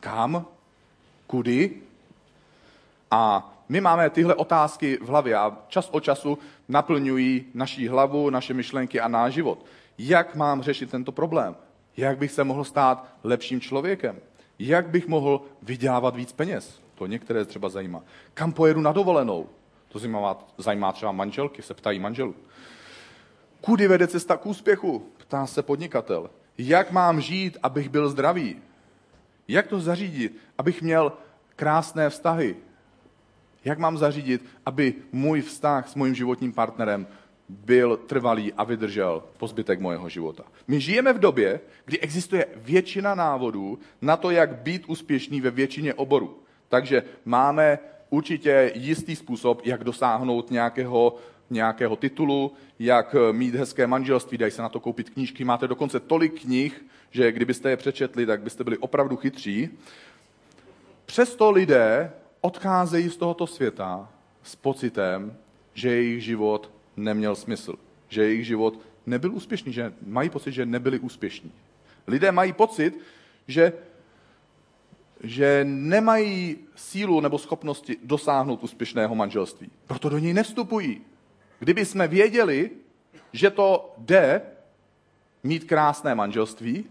kam, 0.00 0.46
kudy. 1.26 1.70
A 3.10 3.52
my 3.68 3.80
máme 3.80 4.10
tyhle 4.10 4.34
otázky 4.34 4.98
v 5.02 5.06
hlavě 5.06 5.36
a 5.36 5.56
čas 5.68 5.88
od 5.92 6.04
času 6.04 6.38
naplňují 6.68 7.44
naší 7.54 7.88
hlavu, 7.88 8.30
naše 8.30 8.54
myšlenky 8.54 9.00
a 9.00 9.08
náš 9.08 9.34
život. 9.34 9.66
Jak 9.98 10.34
mám 10.36 10.62
řešit 10.62 10.90
tento 10.90 11.12
problém? 11.12 11.56
Jak 11.96 12.18
bych 12.18 12.32
se 12.32 12.44
mohl 12.44 12.64
stát 12.64 13.06
lepším 13.24 13.60
člověkem? 13.60 14.18
Jak 14.58 14.88
bych 14.88 15.08
mohl 15.08 15.42
vydělávat 15.62 16.16
víc 16.16 16.32
peněz? 16.32 16.80
To 16.94 17.06
některé 17.06 17.44
třeba 17.44 17.68
zajímá. 17.68 18.02
Kam 18.34 18.52
pojedu 18.52 18.80
na 18.80 18.92
dovolenou? 18.92 19.46
To 19.88 19.98
zajímá, 19.98 20.38
zajímá 20.58 20.92
třeba 20.92 21.12
manželky, 21.12 21.62
se 21.62 21.74
ptají 21.74 21.98
manželů. 21.98 22.34
Kudy 23.60 23.88
vede 23.88 24.06
cesta 24.06 24.36
k 24.36 24.46
úspěchu? 24.46 25.06
Ptá 25.16 25.46
se 25.46 25.62
podnikatel. 25.62 26.30
Jak 26.58 26.90
mám 26.90 27.20
žít, 27.20 27.58
abych 27.62 27.88
byl 27.88 28.08
zdravý? 28.08 28.56
Jak 29.48 29.66
to 29.66 29.80
zařídit, 29.80 30.36
abych 30.58 30.82
měl 30.82 31.12
krásné 31.56 32.10
vztahy? 32.10 32.56
Jak 33.64 33.78
mám 33.78 33.98
zařídit, 33.98 34.44
aby 34.66 34.94
můj 35.12 35.40
vztah 35.40 35.88
s 35.88 35.94
mým 35.94 36.14
životním 36.14 36.52
partnerem 36.52 37.06
byl 37.50 37.96
trvalý 37.96 38.52
a 38.52 38.64
vydržel 38.64 39.22
po 39.36 39.46
zbytek 39.46 39.80
mojeho 39.80 40.08
života. 40.08 40.44
My 40.68 40.80
žijeme 40.80 41.12
v 41.12 41.18
době, 41.18 41.60
kdy 41.84 42.00
existuje 42.00 42.46
většina 42.56 43.14
návodů 43.14 43.78
na 44.02 44.16
to, 44.16 44.30
jak 44.30 44.54
být 44.54 44.84
úspěšný 44.86 45.40
ve 45.40 45.50
většině 45.50 45.94
oborů. 45.94 46.38
Takže 46.68 47.02
máme 47.24 47.78
určitě 48.10 48.72
jistý 48.74 49.16
způsob, 49.16 49.62
jak 49.64 49.84
dosáhnout 49.84 50.50
nějakého, 50.50 51.16
nějakého 51.50 51.96
titulu, 51.96 52.52
jak 52.78 53.16
mít 53.32 53.54
hezké 53.54 53.86
manželství, 53.86 54.38
dají 54.38 54.52
se 54.52 54.62
na 54.62 54.68
to 54.68 54.80
koupit 54.80 55.10
knížky. 55.10 55.44
Máte 55.44 55.68
dokonce 55.68 56.00
tolik 56.00 56.42
knih, 56.42 56.84
že 57.10 57.32
kdybyste 57.32 57.70
je 57.70 57.76
přečetli, 57.76 58.26
tak 58.26 58.42
byste 58.42 58.64
byli 58.64 58.78
opravdu 58.78 59.16
chytří. 59.16 59.68
Přesto 61.06 61.50
lidé 61.50 62.12
odcházejí 62.40 63.10
z 63.10 63.16
tohoto 63.16 63.46
světa 63.46 64.08
s 64.42 64.56
pocitem, 64.56 65.36
že 65.74 65.88
jejich 65.88 66.24
život 66.24 66.70
neměl 66.96 67.36
smysl, 67.36 67.74
že 68.08 68.22
jejich 68.22 68.46
život 68.46 68.80
nebyl 69.06 69.34
úspěšný, 69.34 69.72
že 69.72 69.92
mají 70.06 70.30
pocit, 70.30 70.52
že 70.52 70.66
nebyli 70.66 70.98
úspěšní. 70.98 71.52
Lidé 72.06 72.32
mají 72.32 72.52
pocit, 72.52 73.00
že, 73.48 73.72
že 75.22 75.64
nemají 75.64 76.56
sílu 76.74 77.20
nebo 77.20 77.38
schopnosti 77.38 77.96
dosáhnout 78.04 78.64
úspěšného 78.64 79.14
manželství. 79.14 79.70
Proto 79.86 80.08
do 80.08 80.18
něj 80.18 80.34
nevstupují. 80.34 81.00
Kdyby 81.58 81.84
jsme 81.84 82.08
věděli, 82.08 82.70
že 83.32 83.50
to 83.50 83.94
jde 83.98 84.42
mít 85.42 85.64
krásné 85.64 86.14
manželství, 86.14 86.84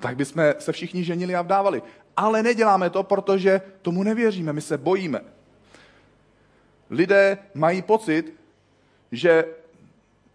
tak 0.00 0.16
bychom 0.16 0.42
se 0.58 0.72
všichni 0.72 1.04
ženili 1.04 1.34
a 1.34 1.42
vdávali. 1.42 1.82
Ale 2.16 2.42
neděláme 2.42 2.90
to, 2.90 3.02
protože 3.02 3.60
tomu 3.82 4.02
nevěříme, 4.02 4.52
my 4.52 4.60
se 4.60 4.78
bojíme. 4.78 5.20
Lidé 6.94 7.38
mají 7.54 7.82
pocit, 7.82 8.34
že 9.12 9.44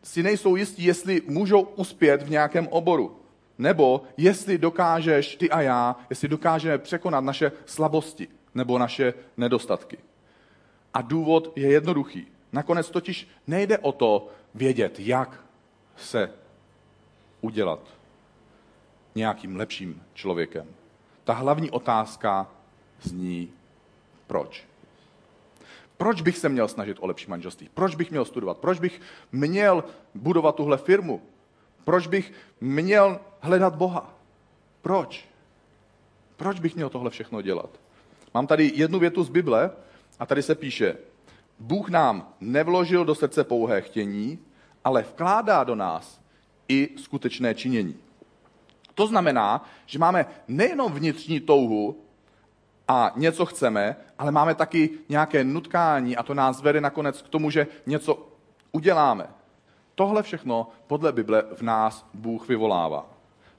si 0.03 0.23
nejsou 0.23 0.55
jistí, 0.55 0.83
jestli 0.83 1.21
můžou 1.27 1.61
uspět 1.61 2.23
v 2.23 2.29
nějakém 2.29 2.67
oboru. 2.67 3.19
Nebo 3.57 4.03
jestli 4.17 4.57
dokážeš 4.57 5.35
ty 5.35 5.49
a 5.49 5.61
já, 5.61 5.95
jestli 6.09 6.27
dokážeme 6.27 6.77
překonat 6.77 7.23
naše 7.23 7.51
slabosti 7.65 8.27
nebo 8.55 8.77
naše 8.77 9.13
nedostatky. 9.37 9.97
A 10.93 11.01
důvod 11.01 11.53
je 11.55 11.71
jednoduchý. 11.71 12.27
Nakonec 12.51 12.89
totiž 12.89 13.27
nejde 13.47 13.77
o 13.77 13.91
to 13.91 14.27
vědět, 14.55 14.99
jak 14.99 15.43
se 15.97 16.31
udělat 17.41 17.79
nějakým 19.15 19.55
lepším 19.55 20.03
člověkem. 20.13 20.67
Ta 21.23 21.33
hlavní 21.33 21.71
otázka 21.71 22.47
zní, 23.01 23.49
proč? 24.27 24.67
Proč 25.99 26.21
bych 26.21 26.37
se 26.37 26.49
měl 26.49 26.67
snažit 26.67 26.97
o 26.99 27.07
lepší 27.07 27.29
manželství? 27.29 27.69
Proč 27.73 27.95
bych 27.95 28.11
měl 28.11 28.25
studovat? 28.25 28.57
Proč 28.57 28.79
bych 28.79 29.01
měl 29.31 29.83
budovat 30.15 30.55
tuhle 30.55 30.77
firmu? 30.77 31.21
Proč 31.83 32.07
bych 32.07 32.33
měl 32.61 33.19
hledat 33.39 33.75
Boha? 33.75 34.13
Proč? 34.81 35.27
Proč 36.35 36.59
bych 36.59 36.75
měl 36.75 36.89
tohle 36.89 37.09
všechno 37.09 37.41
dělat? 37.41 37.69
Mám 38.33 38.47
tady 38.47 38.71
jednu 38.75 38.99
větu 38.99 39.23
z 39.23 39.29
Bible 39.29 39.71
a 40.19 40.25
tady 40.25 40.43
se 40.43 40.55
píše, 40.55 40.97
Bůh 41.59 41.89
nám 41.89 42.33
nevložil 42.39 43.05
do 43.05 43.15
srdce 43.15 43.43
pouhé 43.43 43.81
chtění, 43.81 44.39
ale 44.83 45.01
vkládá 45.01 45.63
do 45.63 45.75
nás 45.75 46.21
i 46.69 46.89
skutečné 46.97 47.55
činění. 47.55 47.95
To 48.95 49.07
znamená, 49.07 49.69
že 49.85 49.99
máme 49.99 50.25
nejenom 50.47 50.93
vnitřní 50.93 51.39
touhu 51.39 52.01
a 52.91 53.11
něco 53.15 53.45
chceme, 53.45 53.95
ale 54.17 54.31
máme 54.31 54.55
taky 54.55 54.89
nějaké 55.09 55.43
nutkání 55.43 56.17
a 56.17 56.23
to 56.23 56.33
nás 56.33 56.61
vede 56.61 56.81
nakonec 56.81 57.21
k 57.21 57.29
tomu, 57.29 57.49
že 57.49 57.67
něco 57.85 58.27
uděláme. 58.71 59.27
Tohle 59.95 60.23
všechno 60.23 60.67
podle 60.87 61.11
Bible 61.11 61.43
v 61.55 61.61
nás 61.61 62.09
Bůh 62.13 62.47
vyvolává. 62.47 63.05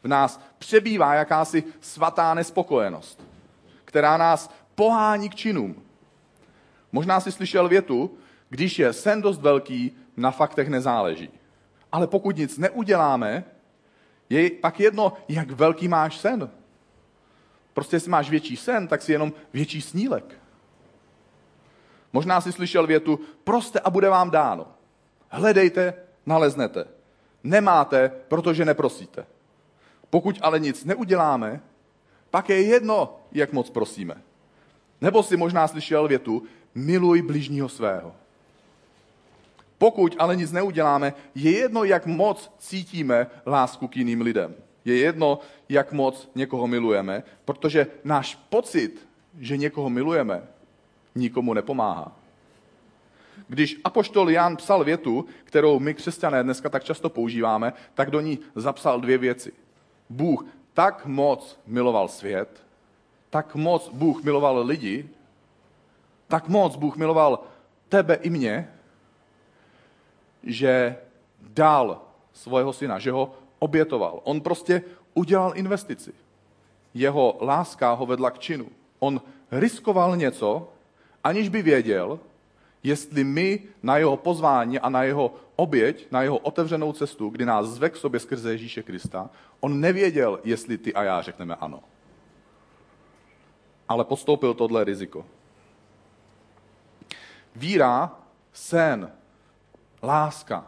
V 0.02 0.08
nás 0.08 0.40
přebývá 0.58 1.14
jakási 1.14 1.64
svatá 1.80 2.34
nespokojenost, 2.34 3.25
která 3.84 4.16
nás 4.16 4.50
pohání 4.75 5.28
k 5.28 5.34
činům. 5.34 5.82
Možná 6.92 7.20
si 7.20 7.32
slyšel 7.32 7.68
větu, 7.68 8.18
když 8.49 8.78
je 8.78 8.92
sen 8.92 9.22
dost 9.22 9.40
velký, 9.40 9.96
na 10.16 10.30
faktech 10.30 10.68
nezáleží. 10.68 11.31
Ale 11.92 12.07
pokud 12.07 12.37
nic 12.37 12.59
neuděláme, 12.59 13.44
je 14.31 14.50
pak 14.50 14.81
jedno, 14.81 15.12
jak 15.28 15.50
velký 15.50 15.88
máš 15.88 16.18
sen. 16.18 16.50
Prostě 17.74 17.96
jestli 17.96 18.11
máš 18.11 18.30
větší 18.30 18.56
sen, 18.56 18.88
tak 18.88 19.02
si 19.02 19.12
jenom 19.12 19.33
větší 19.52 19.83
snílek. 19.83 20.40
Možná 22.12 22.40
si 22.40 22.52
slyšel 22.52 22.87
větu, 22.87 23.20
proste 23.44 23.80
a 23.80 23.90
bude 23.90 24.09
vám 24.09 24.30
dáno. 24.30 24.66
Hledejte, 25.28 25.94
naleznete. 26.26 26.85
Nemáte, 27.44 28.12
protože 28.28 28.64
neprosíte. 28.64 29.26
Pokud 30.11 30.38
ale 30.42 30.59
nic 30.61 30.85
neuděláme, 30.85 31.61
pak 32.30 32.48
je 32.48 32.62
jedno, 32.62 33.20
jak 33.33 33.52
moc 33.52 33.70
prosíme. 33.70 34.22
Nebo 35.00 35.22
si 35.22 35.37
možná 35.37 35.68
slyšel 35.68 36.09
větu, 36.09 36.42
miluj 36.74 37.22
bližního 37.22 37.68
svého. 37.68 38.14
Pokud 39.78 40.16
ale 40.18 40.37
nic 40.37 40.52
neuděláme, 40.52 41.14
je 41.35 41.50
jedno, 41.50 41.85
jak 41.85 42.06
moc 42.06 42.52
cítíme 42.59 43.26
lásku 43.46 43.88
k 43.88 43.96
jiným 43.96 44.20
lidem. 44.20 44.54
Je 44.85 44.97
jedno, 44.99 45.38
jak 45.69 45.93
moc 45.93 46.31
někoho 46.35 46.66
milujeme, 46.66 47.23
protože 47.45 47.87
náš 48.05 48.35
pocit, 48.35 49.09
že 49.38 49.57
někoho 49.57 49.90
milujeme, 49.90 50.43
nikomu 51.14 51.55
nepomáhá. 51.55 52.12
Když 53.49 53.81
apoštol 53.85 54.31
Jan 54.31 54.57
psal 54.57 54.85
větu, 54.85 55.25
kterou 55.45 55.79
my 55.79 55.95
křesťané 55.95 56.43
dneska 56.43 56.69
tak 56.69 56.85
často 56.85 57.11
používáme, 57.11 57.73
tak 57.95 58.11
do 58.11 58.21
ní 58.21 58.38
zapsal 58.55 59.01
dvě 59.01 59.19
věci. 59.19 59.53
Bůh 60.09 60.45
tak 60.75 61.07
moc 61.07 61.59
miloval 61.66 62.09
svět, 62.09 62.62
tak 63.31 63.55
moc 63.55 63.90
Bůh 63.93 64.23
miloval 64.23 64.66
lidi, 64.66 65.09
tak 66.29 66.49
moc 66.49 66.77
Bůh 66.77 66.97
miloval 66.97 67.38
tebe 67.88 68.14
i 68.14 68.31
mě, 68.31 68.71
že 70.43 70.97
dal 71.40 72.03
svého 72.33 72.73
syna, 72.73 72.99
že 72.99 73.11
ho 73.11 73.35
obětoval. 73.61 74.20
On 74.25 74.40
prostě 74.40 74.83
udělal 75.14 75.53
investici. 75.55 76.12
Jeho 76.94 77.38
láska 77.40 77.92
ho 77.92 78.07
vedla 78.07 78.31
k 78.31 78.38
činu. 78.38 78.66
On 78.99 79.20
riskoval 79.51 80.16
něco, 80.16 80.68
aniž 81.25 81.49
by 81.49 81.62
věděl, 81.62 82.18
jestli 82.83 83.25
my 83.25 83.62
na 83.83 83.99
jeho 83.99 84.16
pozvání 84.16 84.79
a 84.79 84.88
na 84.88 85.03
jeho 85.03 85.35
oběť, 85.57 86.07
na 86.11 86.23
jeho 86.23 86.38
otevřenou 86.38 86.92
cestu, 86.92 87.29
kdy 87.29 87.46
nás 87.46 87.66
zve 87.66 87.90
k 87.90 87.96
sobě 87.96 88.20
skrze 88.20 88.53
Ježíše 88.53 88.83
Krista, 88.83 89.31
on 89.61 89.81
nevěděl, 89.81 90.40
jestli 90.44 90.79
ty 90.79 90.94
a 90.94 91.03
já 91.03 91.23
řekneme 91.23 91.55
ano. 91.55 91.81
Ale 93.88 94.05
podstoupil 94.05 94.55
tohle 94.55 94.85
riziko. 94.85 95.27
Víra, 97.57 98.16
sen, 98.53 99.12
láska 100.03 100.66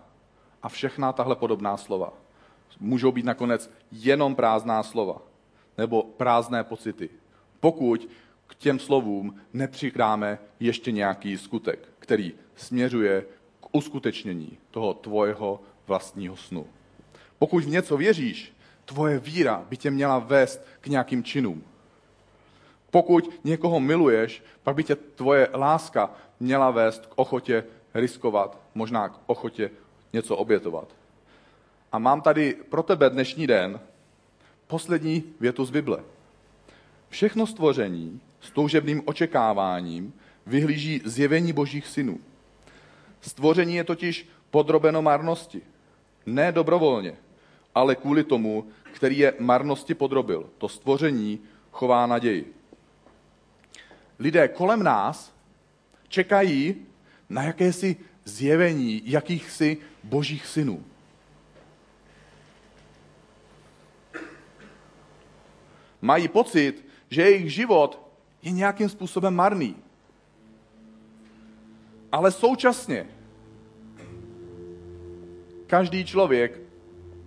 a 0.63 0.69
všechna 0.69 1.13
tahle 1.13 1.37
podobná 1.37 1.77
slova 1.77 2.22
můžou 2.83 3.13
být 3.13 3.25
nakonec 3.25 3.71
jenom 3.93 4.35
prázdná 4.35 4.83
slova 4.83 5.23
nebo 5.79 6.03
prázdné 6.03 6.65
pocity, 6.65 7.11
pokud 7.61 8.09
k 8.47 8.55
těm 8.55 8.79
slovům 8.79 9.35
nepřidáme 9.53 10.39
ještě 10.61 10.93
nějaký 10.93 11.39
skutek, 11.39 11.89
který 11.99 12.33
směřuje 12.57 13.25
k 13.61 13.67
uskutečnění 13.73 14.59
toho 14.71 14.95
tvojeho 14.95 15.61
vlastního 15.87 16.37
snu. 16.37 16.67
Pokud 17.39 17.65
v 17.65 17.69
něco 17.69 17.97
věříš, 17.97 18.53
tvoje 18.85 19.19
víra 19.19 19.67
by 19.69 19.77
tě 19.77 19.91
měla 19.91 20.19
vést 20.19 20.67
k 20.81 20.87
nějakým 20.87 21.25
činům. 21.25 21.65
Pokud 22.91 23.31
někoho 23.45 23.81
miluješ, 23.81 24.43
pak 24.63 24.77
by 24.77 24.85
tě 24.85 24.97
tvoje 24.97 25.49
láska 25.55 26.11
měla 26.41 26.71
vést 26.71 27.07
k 27.07 27.13
ochotě 27.17 27.65
riskovat, 27.95 28.59
možná 28.75 29.09
k 29.09 29.21
ochotě 29.27 29.71
něco 30.13 30.37
obětovat. 30.37 30.89
A 31.93 31.99
mám 31.99 32.21
tady 32.21 32.57
pro 32.69 32.83
tebe 32.83 33.11
dnešní 33.11 33.47
den 33.47 33.81
poslední 34.67 35.25
větu 35.41 35.65
z 35.65 35.71
Bible. 35.71 36.05
Všechno 37.09 37.47
stvoření 37.47 38.21
s 38.41 38.51
toužebným 38.51 39.03
očekáváním 39.05 40.13
vyhlíží 40.47 41.01
zjevení 41.05 41.53
božích 41.53 41.87
synů. 41.87 42.21
Stvoření 43.21 43.75
je 43.75 43.85
totiž 43.85 44.29
podrobeno 44.51 45.03
marnosti. 45.03 45.63
Ne 46.27 46.53
dobrovolně, 46.53 47.15
ale 47.75 47.95
kvůli 47.95 48.25
tomu, 48.25 48.67
který 48.93 49.19
je 49.19 49.35
marnosti 49.39 49.95
podrobil. 49.95 50.51
To 50.59 50.69
stvoření 50.69 51.41
chová 51.71 52.07
naději. 52.07 52.55
Lidé 54.19 54.49
kolem 54.49 54.83
nás 54.83 55.33
čekají 56.09 56.77
na 57.29 57.43
jakési 57.43 57.97
zjevení 58.25 59.03
jakýchsi 59.05 59.77
božích 60.05 60.47
synů. 60.47 60.85
Mají 66.03 66.29
pocit, 66.29 66.87
že 67.11 67.23
jejich 67.23 67.55
život 67.55 68.03
je 68.43 68.51
nějakým 68.51 68.89
způsobem 68.89 69.35
marný. 69.35 69.77
Ale 72.13 72.31
současně 72.31 73.07
každý 75.67 76.05
člověk 76.05 76.61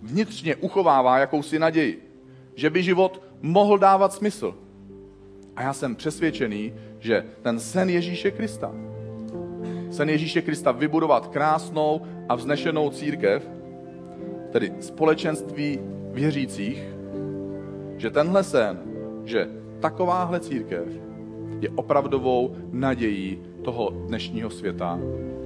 vnitřně 0.02 0.56
uchovává 0.56 1.18
jakousi 1.18 1.58
naději, 1.58 2.22
že 2.54 2.70
by 2.70 2.82
život 2.82 3.22
mohl 3.42 3.78
dávat 3.78 4.12
smysl. 4.12 4.54
A 5.56 5.62
já 5.62 5.72
jsem 5.72 5.96
přesvědčený, 5.96 6.72
že 7.00 7.26
ten 7.42 7.60
sen 7.60 7.90
Ježíše 7.90 8.30
Krista, 8.30 8.72
sen 9.90 10.08
Ježíše 10.10 10.42
Krista 10.42 10.72
vybudovat 10.72 11.26
krásnou 11.26 12.06
a 12.28 12.34
vznešenou 12.34 12.90
církev, 12.90 13.50
tedy 14.52 14.72
společenství 14.80 15.78
věřících, 16.12 16.95
že 17.96 18.10
tenhle 18.10 18.44
sen, 18.44 18.78
že 19.24 19.48
takováhle 19.80 20.40
církev 20.40 20.88
je 21.60 21.68
opravdovou 21.74 22.56
nadějí 22.72 23.38
toho 23.62 23.90
dnešního 23.90 24.50
světa 24.50 24.98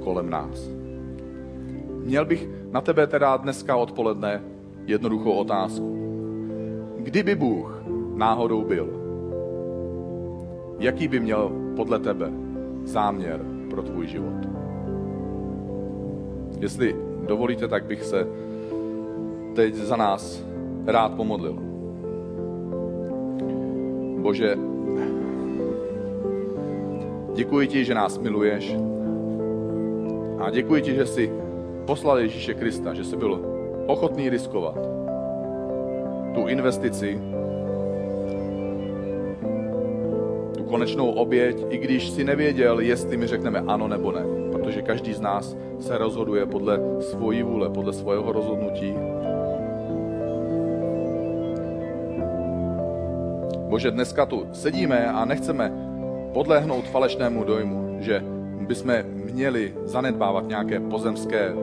kolem 0.04 0.30
nás. 0.30 0.70
Měl 2.04 2.24
bych 2.24 2.48
na 2.70 2.80
tebe 2.80 3.06
teda 3.06 3.36
dneska 3.36 3.76
odpoledne 3.76 4.42
jednoduchou 4.86 5.32
otázku. 5.32 5.96
Kdyby 6.98 7.34
Bůh 7.34 7.82
náhodou 8.14 8.64
byl, 8.64 8.88
jaký 10.78 11.08
by 11.08 11.20
měl 11.20 11.52
podle 11.76 11.98
tebe 11.98 12.30
záměr 12.84 13.40
pro 13.70 13.82
tvůj 13.82 14.06
život? 14.06 14.48
Jestli 16.60 16.96
dovolíte, 17.26 17.68
tak 17.68 17.84
bych 17.84 18.04
se 18.04 18.26
teď 19.54 19.74
za 19.74 19.96
nás 19.96 20.44
rád 20.86 21.14
pomodlil. 21.14 21.69
Bože, 24.20 24.56
děkuji 27.34 27.68
ti, 27.68 27.84
že 27.84 27.94
nás 27.94 28.18
miluješ 28.18 28.76
a 30.38 30.50
děkuji 30.50 30.82
ti, 30.82 30.94
že 30.94 31.06
jsi 31.06 31.32
poslal 31.86 32.18
Ježíše 32.18 32.54
Krista, 32.54 32.94
že 32.94 33.04
jsi 33.04 33.16
byl 33.16 33.40
ochotný 33.86 34.30
riskovat 34.30 34.78
tu 36.34 36.46
investici, 36.46 37.20
tu 40.56 40.64
konečnou 40.64 41.10
oběť, 41.10 41.66
i 41.70 41.78
když 41.78 42.10
si 42.10 42.24
nevěděl, 42.24 42.80
jestli 42.80 43.16
mi 43.16 43.26
řekneme 43.26 43.64
ano 43.66 43.88
nebo 43.88 44.12
ne. 44.12 44.24
Protože 44.52 44.82
každý 44.82 45.14
z 45.14 45.20
nás 45.20 45.56
se 45.80 45.98
rozhoduje 45.98 46.46
podle 46.46 46.80
svojí 47.00 47.42
vůle, 47.42 47.70
podle 47.70 47.92
svého 47.92 48.32
rozhodnutí. 48.32 48.94
Bože, 53.70 53.90
dneska 53.90 54.26
tu 54.26 54.50
sedíme 54.52 55.06
a 55.06 55.24
nechceme 55.24 55.72
podlehnout 56.34 56.90
falešnému 56.90 57.44
dojmu, 57.44 58.02
že 58.02 58.18
bychom 58.66 58.94
měli 59.32 59.74
zanedbávat 59.84 60.48
nějaké 60.48 60.80
pozemské 60.80 61.54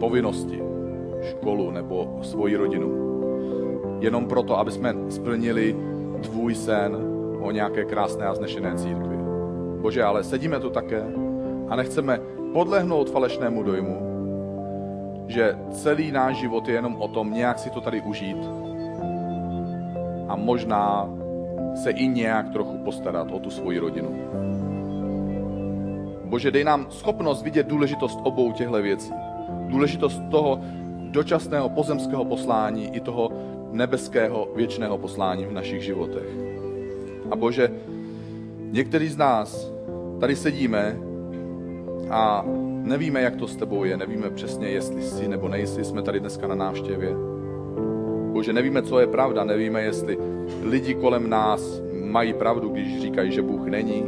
povinnosti, 0.00 0.62
školu 1.22 1.70
nebo 1.70 2.18
svoji 2.22 2.56
rodinu. 2.56 2.88
Jenom 4.00 4.26
proto, 4.26 4.58
aby 4.58 4.70
jsme 4.70 4.94
splnili 5.08 5.76
tvůj 6.22 6.54
sen 6.54 6.96
o 7.40 7.50
nějaké 7.50 7.84
krásné 7.84 8.26
a 8.26 8.34
znešené 8.34 8.74
církvi. 8.74 9.16
Bože, 9.80 10.02
ale 10.02 10.24
sedíme 10.24 10.60
tu 10.60 10.70
také 10.70 11.04
a 11.68 11.76
nechceme 11.76 12.20
podlehnout 12.52 13.10
falešnému 13.10 13.62
dojmu, 13.62 13.96
že 15.28 15.58
celý 15.70 16.12
náš 16.12 16.36
život 16.36 16.68
je 16.68 16.74
jenom 16.74 16.96
o 16.96 17.08
tom 17.08 17.32
nějak 17.32 17.58
si 17.58 17.70
to 17.70 17.80
tady 17.80 18.00
užít 18.00 18.65
možná 20.36 21.10
se 21.82 21.90
i 21.90 22.08
nějak 22.08 22.50
trochu 22.50 22.78
postarat 22.78 23.28
o 23.32 23.38
tu 23.38 23.50
svoji 23.50 23.78
rodinu. 23.78 24.16
Bože, 26.24 26.50
dej 26.50 26.64
nám 26.64 26.86
schopnost 26.90 27.42
vidět 27.42 27.66
důležitost 27.66 28.20
obou 28.22 28.52
těchto 28.52 28.82
věcí. 28.82 29.12
Důležitost 29.68 30.22
toho 30.30 30.60
dočasného 31.10 31.68
pozemského 31.68 32.24
poslání 32.24 32.96
i 32.96 33.00
toho 33.00 33.30
nebeského 33.72 34.48
věčného 34.56 34.98
poslání 34.98 35.44
v 35.46 35.52
našich 35.52 35.82
životech. 35.82 36.26
A 37.30 37.36
Bože, 37.36 37.70
některý 38.70 39.08
z 39.08 39.16
nás 39.16 39.70
tady 40.20 40.36
sedíme 40.36 40.96
a 42.10 42.44
nevíme, 42.82 43.20
jak 43.22 43.36
to 43.36 43.48
s 43.48 43.56
tebou 43.56 43.84
je, 43.84 43.96
nevíme 43.96 44.30
přesně, 44.30 44.68
jestli 44.68 45.02
jsi 45.02 45.28
nebo 45.28 45.48
nejsi, 45.48 45.84
jsme 45.84 46.02
tady 46.02 46.20
dneska 46.20 46.46
na 46.46 46.54
návštěvě. 46.54 47.10
Bože, 48.32 48.52
nevíme, 48.52 48.82
co 48.82 49.00
je 49.00 49.06
pravda, 49.06 49.44
nevíme, 49.44 49.82
jestli 49.82 50.18
lidi 50.62 50.94
kolem 50.94 51.30
nás 51.30 51.80
mají 51.92 52.32
pravdu, 52.32 52.68
když 52.68 53.00
říkají, 53.00 53.32
že 53.32 53.42
Bůh 53.42 53.66
není, 53.66 54.04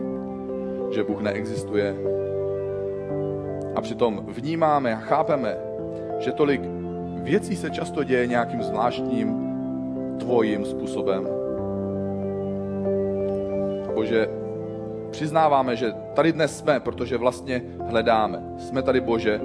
že 0.90 1.04
Bůh 1.04 1.22
neexistuje. 1.22 1.96
A 3.74 3.80
přitom 3.80 4.26
vnímáme 4.28 4.94
a 4.94 4.98
chápeme, 4.98 5.56
že 6.18 6.32
tolik 6.32 6.60
věcí 7.22 7.56
se 7.56 7.70
často 7.70 8.04
děje 8.04 8.26
nějakým 8.26 8.62
zvláštním 8.62 9.48
tvojím 10.18 10.64
způsobem. 10.64 11.28
A 13.88 13.92
Bože, 13.92 14.28
přiznáváme, 15.10 15.76
že 15.76 15.92
tady 16.14 16.32
dnes 16.32 16.58
jsme, 16.58 16.80
protože 16.80 17.16
vlastně 17.16 17.62
hledáme. 17.88 18.42
Jsme 18.58 18.82
tady, 18.82 19.00
Bože, 19.00 19.40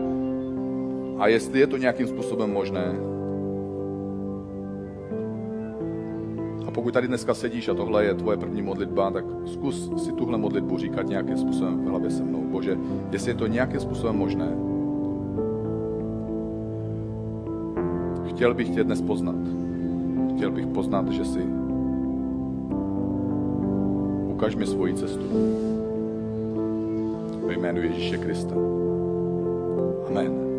a 1.20 1.28
jestli 1.28 1.60
je 1.60 1.68
to 1.68 1.78
nějakým 1.78 2.08
způsobem 2.08 2.54
možné, 2.54 3.13
pokud 6.74 6.94
tady 6.94 7.08
dneska 7.08 7.34
sedíš 7.34 7.70
a 7.70 7.74
tohle 7.74 8.06
je 8.06 8.14
tvoje 8.14 8.38
první 8.38 8.62
modlitba, 8.62 9.12
tak 9.12 9.26
zkus 9.46 9.92
si 10.06 10.12
tuhle 10.12 10.38
modlitbu 10.38 10.78
říkat 10.78 11.08
nějakým 11.08 11.38
způsobem 11.38 11.86
v 11.86 11.88
hlavě 11.88 12.12
se 12.12 12.24
mnou. 12.24 12.44
Bože, 12.52 12.78
jestli 13.12 13.32
je 13.32 13.36
to 13.36 13.48
nějakým 13.48 13.80
způsobem 13.80 14.16
možné, 14.16 14.48
chtěl 18.30 18.54
bych 18.54 18.70
tě 18.70 18.84
dnes 18.84 19.02
poznat. 19.02 19.36
Chtěl 20.36 20.52
bych 20.52 20.68
poznat, 20.68 21.10
že 21.10 21.26
jsi. 21.26 21.42
Ukaž 24.28 24.56
mi 24.56 24.66
svoji 24.66 24.94
cestu. 24.94 25.26
Ve 27.48 27.54
jménu 27.54 27.82
Ježíše 27.82 28.18
Krista. 28.18 28.56
Amen. 30.10 30.53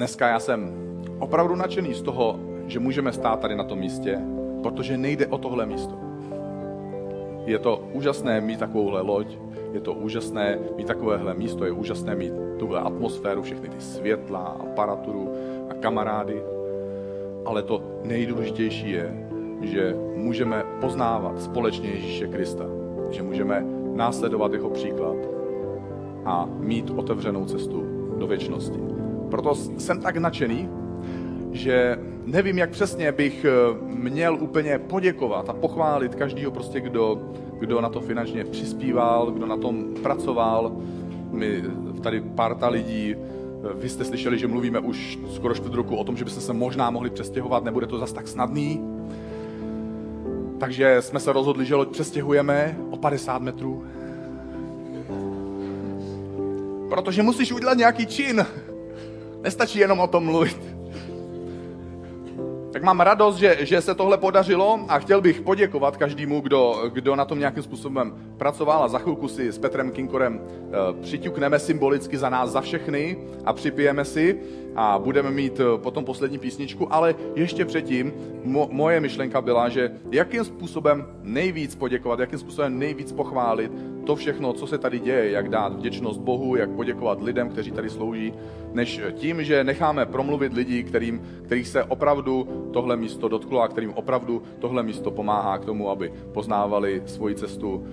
Dneska 0.00 0.28
já 0.28 0.40
jsem 0.40 0.72
opravdu 1.18 1.54
nadšený 1.54 1.94
z 1.94 2.02
toho, 2.02 2.40
že 2.66 2.80
můžeme 2.80 3.12
stát 3.12 3.40
tady 3.40 3.56
na 3.56 3.64
tom 3.64 3.78
místě, 3.78 4.18
protože 4.62 4.96
nejde 4.96 5.26
o 5.26 5.38
tohle 5.38 5.66
místo. 5.66 5.94
Je 7.44 7.58
to 7.58 7.88
úžasné 7.92 8.40
mít 8.40 8.58
takovouhle 8.58 9.00
loď, 9.00 9.38
je 9.72 9.80
to 9.80 9.92
úžasné 9.92 10.58
mít 10.76 10.86
takovéhle 10.86 11.34
místo, 11.34 11.64
je 11.64 11.72
úžasné 11.72 12.14
mít 12.14 12.32
tuhle 12.58 12.80
atmosféru, 12.80 13.42
všechny 13.42 13.68
ty 13.68 13.80
světla, 13.80 14.40
aparaturu 14.40 15.32
a 15.70 15.74
kamarády. 15.74 16.42
Ale 17.44 17.62
to 17.62 17.82
nejdůležitější 18.04 18.90
je, 18.90 19.28
že 19.60 19.96
můžeme 20.14 20.64
poznávat 20.80 21.42
společně 21.42 21.88
Ježíše 21.88 22.26
Krista, 22.26 22.64
že 23.10 23.22
můžeme 23.22 23.64
následovat 23.94 24.52
jeho 24.52 24.70
příklad 24.70 25.16
a 26.24 26.48
mít 26.58 26.90
otevřenou 26.90 27.44
cestu 27.44 27.84
do 28.18 28.26
věčnosti. 28.26 28.99
Proto 29.30 29.54
jsem 29.54 30.00
tak 30.00 30.16
nadšený, 30.16 30.68
že 31.52 31.98
nevím, 32.24 32.58
jak 32.58 32.70
přesně 32.70 33.12
bych 33.12 33.44
eh, 33.44 33.50
měl 33.82 34.34
úplně 34.40 34.78
poděkovat 34.78 35.50
a 35.50 35.52
pochválit 35.52 36.14
každýho 36.14 36.50
prostě, 36.50 36.80
kdo, 36.80 37.32
kdo 37.58 37.80
na 37.80 37.88
to 37.88 38.00
finančně 38.00 38.44
přispíval, 38.44 39.30
kdo 39.30 39.46
na 39.46 39.56
tom 39.56 39.94
pracoval. 40.02 40.72
My 41.30 41.62
tady 42.02 42.20
parta 42.20 42.68
lidí, 42.68 43.14
eh, 43.14 43.74
vy 43.74 43.88
jste 43.88 44.04
slyšeli, 44.04 44.38
že 44.38 44.48
mluvíme 44.48 44.78
už 44.78 45.18
skoro 45.34 45.54
čtvrt 45.54 45.74
roku 45.74 45.96
o 45.96 46.04
tom, 46.04 46.16
že 46.16 46.24
byste 46.24 46.40
se 46.40 46.52
možná 46.52 46.90
mohli 46.90 47.10
přestěhovat, 47.10 47.64
nebude 47.64 47.86
to 47.86 47.98
zas 47.98 48.12
tak 48.12 48.28
snadný. 48.28 48.80
Takže 50.60 50.96
jsme 51.02 51.20
se 51.20 51.32
rozhodli, 51.32 51.66
že 51.66 51.74
loď 51.74 51.88
přestěhujeme 51.88 52.78
o 52.90 52.96
50 52.96 53.42
metrů. 53.42 53.84
Protože 56.88 57.22
musíš 57.22 57.52
udělat 57.52 57.78
nějaký 57.78 58.06
čin. 58.06 58.46
Nestačí 59.42 59.78
jenom 59.78 60.00
o 60.00 60.06
tom 60.06 60.24
mluvit. 60.24 60.80
Tak 62.72 62.82
mám 62.82 63.00
radost, 63.00 63.36
že, 63.36 63.56
že 63.60 63.80
se 63.80 63.94
tohle 63.94 64.18
podařilo 64.18 64.80
a 64.88 64.98
chtěl 64.98 65.20
bych 65.20 65.40
poděkovat 65.40 65.96
každému, 65.96 66.40
kdo, 66.40 66.90
kdo 66.92 67.16
na 67.16 67.24
tom 67.24 67.38
nějakým 67.38 67.62
způsobem 67.62 68.29
pracoval 68.40 68.82
a 68.82 68.88
za 68.88 68.98
chvilku 68.98 69.28
si 69.28 69.52
s 69.52 69.58
Petrem 69.58 69.92
Kinkorem 69.92 70.40
uh, 70.40 71.02
přiťukneme 71.02 71.58
symbolicky 71.58 72.16
za 72.16 72.28
nás, 72.32 72.50
za 72.50 72.60
všechny 72.60 73.16
a 73.44 73.52
připijeme 73.52 74.04
si 74.04 74.40
a 74.76 74.98
budeme 74.98 75.30
mít 75.30 75.60
uh, 75.60 75.76
potom 75.76 76.04
poslední 76.04 76.38
písničku, 76.38 76.92
ale 76.92 77.14
ještě 77.36 77.64
předtím 77.64 78.12
mo, 78.44 78.68
moje 78.72 79.00
myšlenka 79.00 79.40
byla, 79.40 79.68
že 79.68 79.92
jakým 80.10 80.44
způsobem 80.44 81.06
nejvíc 81.22 81.76
poděkovat, 81.76 82.20
jakým 82.20 82.38
způsobem 82.38 82.78
nejvíc 82.78 83.12
pochválit 83.12 83.72
to 84.06 84.16
všechno, 84.16 84.52
co 84.52 84.66
se 84.66 84.78
tady 84.78 84.98
děje, 84.98 85.30
jak 85.30 85.48
dát 85.48 85.76
vděčnost 85.76 86.20
Bohu, 86.20 86.56
jak 86.56 86.70
poděkovat 86.70 87.22
lidem, 87.22 87.48
kteří 87.48 87.70
tady 87.70 87.90
slouží, 87.90 88.32
než 88.72 89.00
tím, 89.12 89.44
že 89.44 89.64
necháme 89.64 90.06
promluvit 90.06 90.52
lidi, 90.52 90.82
kterým, 90.82 91.22
kterých 91.44 91.68
se 91.68 91.84
opravdu 91.84 92.48
tohle 92.72 92.96
místo 92.96 93.28
dotklo 93.28 93.60
a 93.60 93.68
kterým 93.68 93.92
opravdu 93.94 94.42
tohle 94.58 94.82
místo 94.82 95.10
pomáhá 95.10 95.58
k 95.58 95.64
tomu, 95.64 95.90
aby 95.90 96.12
poznávali 96.32 97.02
svoji 97.06 97.34
cestu 97.34 97.86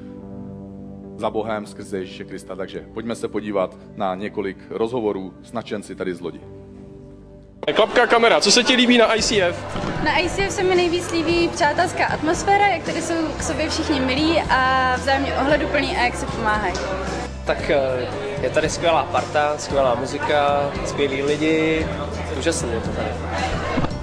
za 1.18 1.30
Bohem 1.30 1.66
skrze 1.66 1.98
Ježíše 1.98 2.24
Krista. 2.24 2.56
Takže 2.56 2.86
pojďme 2.94 3.16
se 3.16 3.28
podívat 3.28 3.78
na 3.96 4.16
několik 4.16 4.58
rozhovorů 4.70 5.34
s 5.44 5.54
nadšenci 5.54 5.96
tady 5.96 6.16
z 6.16 6.22
lodi. 6.22 6.42
Klapka 7.76 8.08
kamera, 8.08 8.42
co 8.42 8.52
se 8.52 8.64
ti 8.64 8.76
líbí 8.76 8.98
na 8.98 9.16
ICF? 9.16 9.78
Na 10.04 10.20
ICF 10.20 10.52
se 10.52 10.64
mi 10.64 10.76
nejvíc 10.76 11.12
líbí 11.12 11.48
přátelská 11.48 12.06
atmosféra, 12.06 12.68
jak 12.68 12.84
tady 12.84 13.02
jsou 13.02 13.28
k 13.38 13.44
sobě 13.44 13.70
všichni 13.70 14.00
milí 14.00 14.42
a 14.50 14.94
vzájemně 14.96 15.34
ohleduplný 15.34 15.98
a 15.98 16.04
jak 16.04 16.16
se 16.16 16.26
pomáhají. 16.26 16.74
Tak 17.46 17.70
eh, 17.70 18.08
je 18.42 18.50
tady 18.50 18.70
skvělá 18.70 19.04
parta, 19.04 19.58
skvělá 19.58 19.96
muzika, 19.96 20.72
skvělí 20.86 21.22
lidi, 21.24 21.88
úžasný 22.40 22.72
je 22.72 22.80
to 22.80 22.90
tady. 22.90 23.10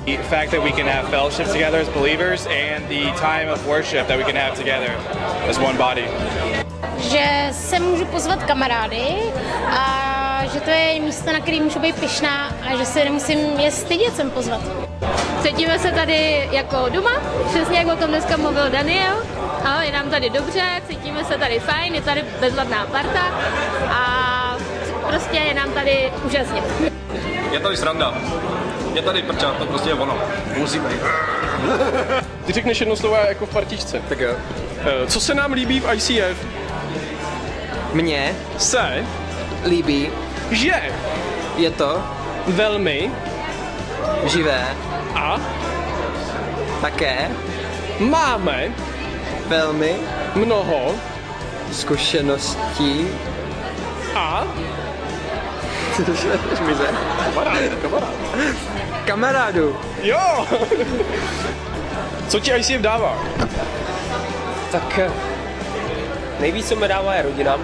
The 0.07 0.23
fact 0.23 0.51
that 0.51 0.63
we 0.63 0.71
can 0.73 0.87
have 0.87 1.09
fellowship 1.09 1.47
together 1.47 1.81
as 1.81 1.89
believers 1.89 2.47
and 2.47 2.89
the 2.89 3.11
time 3.13 3.49
of 3.53 3.67
worship 3.67 4.07
that 4.07 4.19
we 4.19 4.25
can 4.25 4.37
have 4.37 4.55
together 4.55 4.91
as 5.49 5.59
one 5.59 5.79
body. 5.79 6.05
Že 7.15 7.49
se 7.53 7.81
můžu 7.81 8.05
pozvat 8.05 8.43
kamarády 8.45 9.07
a 9.71 10.43
že 10.53 10.61
to 10.61 10.71
je 10.71 11.01
místo, 11.01 11.33
na 11.33 11.41
který 11.41 11.61
můžu 11.61 11.79
být 11.79 12.01
pyšná 12.01 12.53
a 12.71 12.77
že 12.77 12.85
se 12.87 13.05
nemusím 13.05 13.39
je 13.39 13.71
stydět 13.71 14.17
sem 14.17 14.31
pozvat. 14.31 14.61
Cítíme 15.43 15.79
se 15.79 15.93
tady 15.93 16.49
jako 16.53 16.89
doma, 16.89 17.11
přesně 17.49 17.79
jak 17.79 17.87
o 17.87 17.97
tom 17.97 18.09
dneska 18.11 18.37
mluvil 18.37 18.71
Daniel. 18.71 19.17
A 19.65 19.83
je 19.83 19.93
nám 19.93 20.11
tady 20.11 20.31
dobře, 20.31 20.63
cítíme 20.89 21.25
se 21.25 21.39
tady 21.39 21.61
fajn, 21.61 21.95
je 21.95 22.01
tady 22.03 22.25
bezvadná 22.41 22.87
parta 22.87 23.23
a 23.89 24.57
prostě 25.09 25.37
je 25.37 25.55
nám 25.55 25.71
tady 25.71 26.13
úžasně. 26.27 26.63
Je 27.53 27.61
tady 27.61 27.77
sranda. 27.77 28.15
Je 28.95 29.03
tady 29.03 29.23
prča, 29.23 29.51
to 29.51 29.67
prostě 29.67 29.91
je 29.91 29.95
ono. 29.95 30.19
Musí 30.57 30.79
být. 30.79 31.01
Ty 32.47 32.53
řekneš 32.53 32.81
jedno 32.81 32.97
slovo 32.97 33.17
jako 33.29 33.47
v 33.47 33.51
partičce. 33.51 34.03
Tak 34.09 34.21
jo. 34.21 34.31
Eh, 34.79 35.07
Co 35.07 35.21
se 35.21 35.35
nám 35.35 35.53
líbí 35.53 35.81
v 35.81 35.95
ICF? 35.95 36.64
Mně 37.95 38.37
Se, 38.59 39.05
líbí, 39.65 40.11
že 40.51 40.83
je 41.57 41.71
to 41.71 42.03
velmi 42.47 43.11
živé, 44.25 44.67
a 45.15 45.41
také 46.81 47.31
máme 48.01 48.69
velmi 49.47 49.97
mnoho 50.35 50.95
zkušeností. 51.73 53.09
a 54.15 54.45
Zmize. 56.53 56.87
kamarád, 57.25 57.59
kamarád. 57.83 58.15
Kamarádu, 59.07 59.77
Jo! 60.03 60.47
Co 62.29 62.41
ti 62.41 62.51
ICF 62.53 62.81
dává? 62.81 63.19
tak 64.73 64.99
eh, 64.99 65.11
nejvíc, 66.41 66.69
co 66.69 66.77
mi 66.77 66.89
dává, 66.89 67.15
je 67.15 67.23
rodina. 67.23 67.59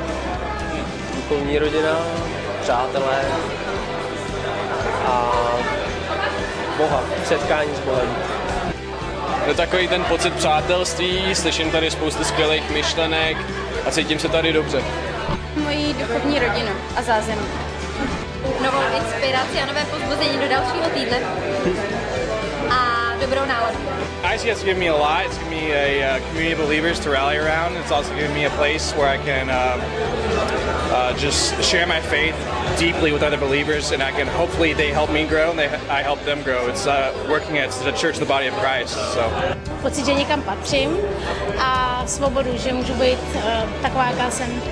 Duchovní 1.31 1.59
rodina, 1.59 1.99
přátelé 2.61 3.23
a 5.07 5.33
Boha, 6.77 7.03
setkání 7.25 7.71
s 7.75 7.81
Bohem. 7.81 8.17
Je 9.47 9.55
takový 9.55 9.89
ten 9.89 10.05
pocit 10.05 10.35
přátelství, 10.35 11.35
slyším 11.35 11.71
tady 11.71 11.91
spoustu 11.91 12.25
skvělých 12.25 12.71
myšlenek 12.71 13.37
a 13.87 13.91
cítím 13.91 14.19
se 14.19 14.29
tady 14.29 14.53
dobře. 14.53 14.83
Mojí 15.57 15.95
duchovní 15.95 16.39
rodinu 16.39 16.73
a 16.97 17.03
zázemí. 17.03 17.47
Novou 18.65 18.83
inspiraci 18.97 19.59
a 19.63 19.67
nové 19.67 19.85
pozbuzení 19.85 20.39
do 20.39 20.49
dalšího 20.49 20.91
týdne. 20.95 21.19
A 22.71 23.13
dobrou 23.21 23.47
náladu. 23.47 23.79
ICS 24.35 24.65
given 24.65 24.79
me 24.79 24.89
a 24.89 24.97
lot. 24.97 25.27
It's 25.27 25.39
given 25.39 25.51
me 25.51 25.73
a 25.73 26.17
uh, 26.17 26.21
community 26.29 26.53
of 26.53 26.59
believers 26.59 27.01
to 27.01 27.11
rally 27.11 27.39
around. 27.39 27.77
It's 27.77 27.91
also 27.91 28.15
given 28.15 28.35
me 28.35 28.47
a 28.47 28.51
place 28.51 28.93
where 28.97 29.09
I 29.09 29.19
can 29.19 29.51
um, 29.51 29.81
uh, 31.11 31.19
just 31.19 31.63
share 31.63 31.87
my 31.87 32.01
faith 32.01 32.37
deeply 32.79 33.13
with 33.13 33.23
other 33.23 33.37
believers, 33.37 33.93
and 33.93 34.03
I 34.03 34.13
can 34.13 34.27
hopefully 34.27 34.75
they 34.75 34.91
help 34.91 35.11
me 35.11 35.27
grow 35.27 35.51
and 35.51 35.59
they, 35.59 35.69
I 35.89 36.03
help 36.03 36.25
them 36.25 36.43
grow. 36.43 36.69
It's 36.69 36.87
uh, 36.87 37.13
working 37.29 37.59
at 37.59 37.71
the 37.85 37.93
church 37.93 38.15
of 38.15 38.21
the 38.21 38.27
body 38.27 38.49
of 38.49 38.55
Christ. 38.55 38.95
So. 39.15 39.23
Pocit, 39.83 40.07
že 40.07 40.15
někam 40.15 40.43
patřím 40.43 40.97
a 41.59 42.03
svobodu, 42.07 42.51
že 42.57 42.73
můžu 42.73 42.95
být 42.95 43.19
uh, 43.35 43.43
taková, 43.83 44.07
jaká 44.07 44.31
jsem. 44.31 44.63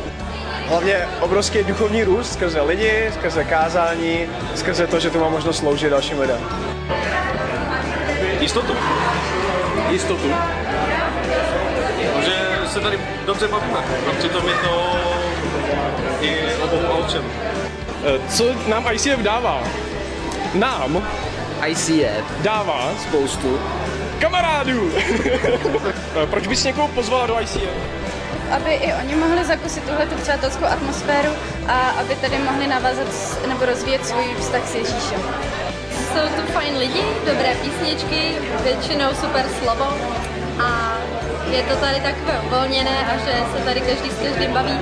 Hlavně 0.66 1.08
obrovský 1.20 1.64
duchovní 1.64 2.04
růst 2.04 2.32
skrze 2.32 2.60
lidi, 2.60 3.10
skrze 3.14 3.44
kázání, 3.44 4.26
skrze 4.54 4.86
to, 4.86 5.00
že 5.00 5.10
tu 5.10 5.20
mám 5.20 5.32
možnost 5.32 5.58
sloužit 5.58 5.90
dalším 5.90 6.20
lidem. 6.20 6.40
Jistotu. 8.40 8.76
Jistotu. 9.90 10.32
Že 12.24 12.34
se 12.68 12.80
tady 12.80 12.98
dobře 13.26 13.48
bavíme. 13.48 13.78
A 14.10 14.12
přitom 14.18 14.48
je 14.48 14.54
to 14.54 15.17
i 16.20 16.36
Co 18.28 18.44
nám 18.68 18.86
ICF 18.92 19.18
dává? 19.18 19.62
Nám 20.54 21.08
ICF, 21.66 22.24
dává 22.42 22.92
spoustu. 23.02 23.60
kamarádů. 24.18 24.92
Proč 26.30 26.46
bys 26.46 26.64
někoho 26.64 26.88
pozvala 26.88 27.26
do 27.26 27.40
ICF? 27.40 27.70
Aby 28.50 28.74
i 28.74 28.94
oni 28.94 29.16
mohli 29.16 29.44
zakusit 29.44 29.84
tuhle 29.84 30.06
tu 30.06 30.14
přátelskou 30.14 30.64
atmosféru 30.64 31.32
a 31.68 31.78
aby 31.78 32.14
tady 32.14 32.38
mohli 32.38 32.66
navázat 32.66 33.06
nebo 33.48 33.66
rozvíjet 33.66 34.06
svůj 34.06 34.34
vztah 34.40 34.68
s 34.68 34.74
Ježíšem. 34.74 35.20
Jsou 35.92 36.28
tu 36.36 36.52
fajn 36.52 36.78
lidi, 36.78 37.02
dobré 37.26 37.54
písničky, 37.62 38.32
většinou 38.64 39.08
super 39.14 39.46
slovo 39.62 39.94
a 40.62 40.98
je 41.50 41.62
to 41.62 41.76
tady 41.76 42.00
takové 42.00 42.40
uvolněné 42.46 43.06
a 43.06 43.18
že 43.18 43.32
se 43.56 43.64
tady 43.64 43.80
každý 43.80 44.10
s 44.10 44.18
každým 44.22 44.52
baví. 44.52 44.78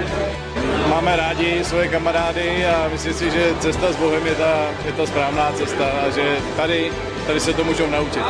Máme 0.89 1.17
rádi 1.17 1.65
svoje 1.65 1.89
kamarády 1.89 2.67
a 2.67 2.89
myslím 2.89 3.15
si, 3.15 3.31
že 3.31 3.55
cesta 3.61 3.93
s 3.93 3.97
Bohem 3.97 4.27
je 4.27 4.35
ta, 4.35 4.71
je 4.85 4.93
ta 4.93 5.07
správná 5.07 5.53
cesta 5.53 5.85
a 6.07 6.11
že 6.11 6.37
tady, 6.57 6.93
tady 7.27 7.41
se 7.41 7.53
to 7.53 7.65
můžou 7.65 7.87
naučit. 7.91 8.23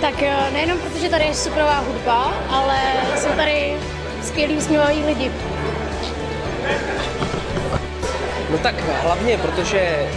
Tak 0.00 0.22
eh, 0.22 0.50
nejenom 0.52 0.78
protože 0.78 1.08
tady 1.08 1.24
je 1.24 1.34
superová 1.34 1.78
hudba, 1.78 2.34
ale 2.50 2.78
jsou 3.16 3.28
tady 3.28 3.76
skvělí 4.22 4.56
usměvaví 4.56 5.04
lidi. 5.04 5.32
No 8.50 8.58
tak 8.58 8.74
hlavně, 9.02 9.38
protože 9.38 10.08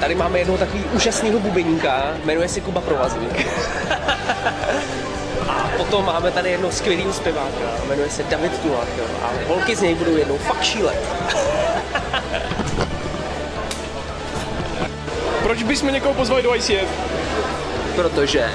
tady 0.00 0.14
máme 0.14 0.38
jednoho 0.38 0.58
takový 0.58 0.84
úžasného 0.84 1.38
bubeníka, 1.38 2.14
jmenuje 2.24 2.48
se 2.48 2.60
Kuba 2.60 2.80
Provazník. 2.80 3.46
Potom 5.94 6.06
máme 6.06 6.30
tady 6.30 6.50
jednoho 6.50 6.72
skvělého 6.72 7.12
zpěváka, 7.12 7.58
jmenuje 7.88 8.10
se 8.10 8.22
David 8.22 8.58
Tulák. 8.58 8.88
A 9.22 9.32
holky 9.48 9.76
z 9.76 9.80
něj 9.80 9.94
budou 9.94 10.16
jednou 10.16 10.38
fakt 10.38 10.62
šílet. 10.62 10.98
Proč 15.42 15.62
bychom 15.62 15.92
někoho 15.92 16.14
pozvali 16.14 16.42
do 16.42 16.54
ICF? 16.54 16.88
Protože 17.94 18.50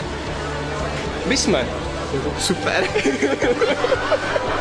Bychom. 1.25 1.58
super. 2.39 2.84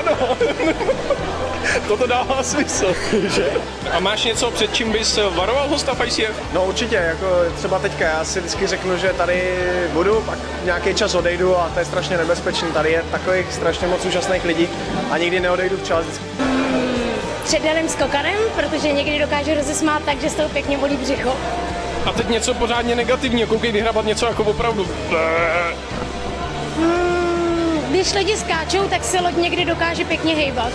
Ano. 0.00 0.36
Toto 1.88 2.06
dává 2.06 2.42
smysl, 2.42 2.94
že? 3.26 3.50
A 3.92 4.00
máš 4.00 4.24
něco, 4.24 4.50
před 4.50 4.74
čím 4.74 4.92
bys 4.92 5.18
varoval 5.30 5.68
hosta 5.68 5.94
v 5.94 6.06
ICF? 6.06 6.52
No 6.52 6.64
určitě, 6.64 6.94
jako 6.96 7.26
třeba 7.56 7.78
teďka, 7.78 8.04
já 8.04 8.24
si 8.24 8.40
vždycky 8.40 8.66
řeknu, 8.66 8.96
že 8.96 9.08
tady 9.08 9.58
budu, 9.92 10.20
pak 10.20 10.38
nějaký 10.64 10.94
čas 10.94 11.14
odejdu 11.14 11.56
a 11.56 11.68
to 11.74 11.78
je 11.78 11.84
strašně 11.84 12.18
nebezpečný. 12.18 12.72
Tady 12.72 12.92
je 12.92 13.04
takových 13.10 13.52
strašně 13.52 13.86
moc 13.86 14.04
úžasných 14.04 14.44
lidí 14.44 14.68
a 15.10 15.18
nikdy 15.18 15.40
neodejdu 15.40 15.76
včas. 15.76 16.04
Vždycky 16.04 16.24
Před 17.44 17.62
daným 17.62 17.88
skokanem, 17.88 18.38
protože 18.56 18.92
někdy 18.92 19.18
dokáže 19.18 19.54
rozesmát 19.54 20.02
tak, 20.04 20.20
že 20.20 20.30
z 20.30 20.34
toho 20.34 20.48
pěkně 20.48 20.78
bolí 20.78 20.96
břicho. 20.96 21.36
A 22.04 22.12
teď 22.12 22.28
něco 22.28 22.54
pořádně 22.54 22.94
negativního, 22.94 23.48
koukej 23.48 23.72
vyhrabat 23.72 24.04
něco 24.04 24.26
jako 24.26 24.44
opravdu. 24.44 24.88
Hmm, 26.76 27.09
když 28.00 28.12
lidi 28.12 28.36
skáčou, 28.36 28.88
tak 28.88 29.04
se 29.04 29.20
loď 29.20 29.36
někdy 29.36 29.64
dokáže 29.64 30.04
pěkně 30.04 30.34
hejbat. 30.34 30.72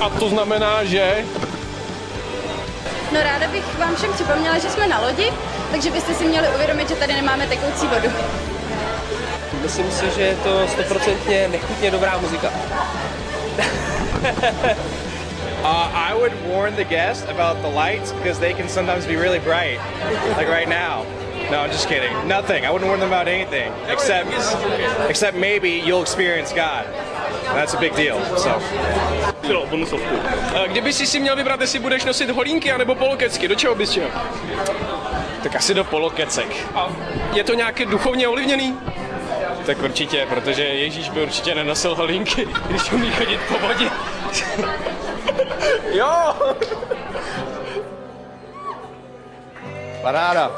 A 0.00 0.08
to 0.08 0.28
znamená, 0.28 0.84
že 0.84 1.24
No 3.12 3.22
ráda 3.22 3.48
bych 3.48 3.78
vám 3.78 3.96
všem 3.96 4.12
připomněla, 4.12 4.58
že 4.58 4.70
jsme 4.70 4.88
na 4.88 5.00
lodi, 5.00 5.32
takže 5.70 5.90
byste 5.90 6.14
si 6.14 6.24
měli 6.24 6.48
uvědomit, 6.48 6.88
že 6.88 6.94
tady 6.94 7.12
nemáme 7.12 7.46
tekoucí 7.46 7.86
vodu. 7.86 8.08
Myslím 9.62 9.90
si, 9.90 10.04
že 10.16 10.22
je 10.22 10.36
to 10.36 10.68
stoprocentně 10.68 11.48
nechutně 11.48 11.90
dobrá 11.90 12.18
muzika. 12.18 12.52
Uh, 15.56 15.90
I 15.94 16.14
would 16.14 16.32
warn 16.54 16.76
the 16.76 16.84
guests 16.84 17.26
about 17.28 17.62
the 17.62 17.68
lights 17.68 18.12
because 18.12 18.38
they 18.38 18.54
can 18.54 18.68
sometimes 18.68 19.06
be 19.06 19.16
really 19.16 19.40
bright, 19.40 19.80
like 20.36 20.48
right 20.48 20.68
now. 20.68 21.04
No, 21.50 21.60
I'm 21.60 21.70
just 21.70 21.88
kidding. 21.88 22.12
Nothing. 22.28 22.64
I 22.66 22.70
wouldn't 22.70 22.88
warn 22.88 23.00
them 23.00 23.12
about 23.12 23.28
anything 23.28 23.72
except, 23.88 24.28
except 25.08 25.36
maybe 25.36 25.68
you'll 25.70 26.02
experience 26.02 26.52
God. 26.52 26.84
That's 27.54 27.74
a 27.74 27.78
big 27.78 27.94
deal. 27.94 28.18
So. 28.36 28.50
eh, 30.54 30.68
kdyby 30.68 30.92
si 30.92 31.06
si 31.06 31.20
měl 31.20 31.36
vybrat, 31.36 31.60
jestli 31.60 31.78
budeš 31.78 32.04
nosit 32.04 32.30
holínky 32.30 32.72
anebo 32.72 32.94
polokecky, 32.94 33.48
do 33.48 33.54
čeho 33.54 33.74
bys 33.74 33.90
šel? 33.90 34.08
Tak 35.42 35.56
asi 35.56 35.74
do 35.74 35.84
polokecek. 35.84 36.46
A 36.74 36.88
je 37.32 37.44
to 37.44 37.54
nějaké 37.54 37.84
duchovně 37.86 38.28
ovlivněný? 38.28 38.78
Tak 39.66 39.82
určitě, 39.82 40.26
protože 40.28 40.62
Ježíš 40.62 41.08
by 41.10 41.22
určitě 41.22 41.54
nenosil 41.54 41.94
holinky, 41.94 42.48
když 42.68 42.92
umí 42.92 43.10
chodit 43.10 43.40
po 43.48 43.58
vodě. 43.58 43.90
Jo! 45.92 46.34
Paráda. 50.02 50.50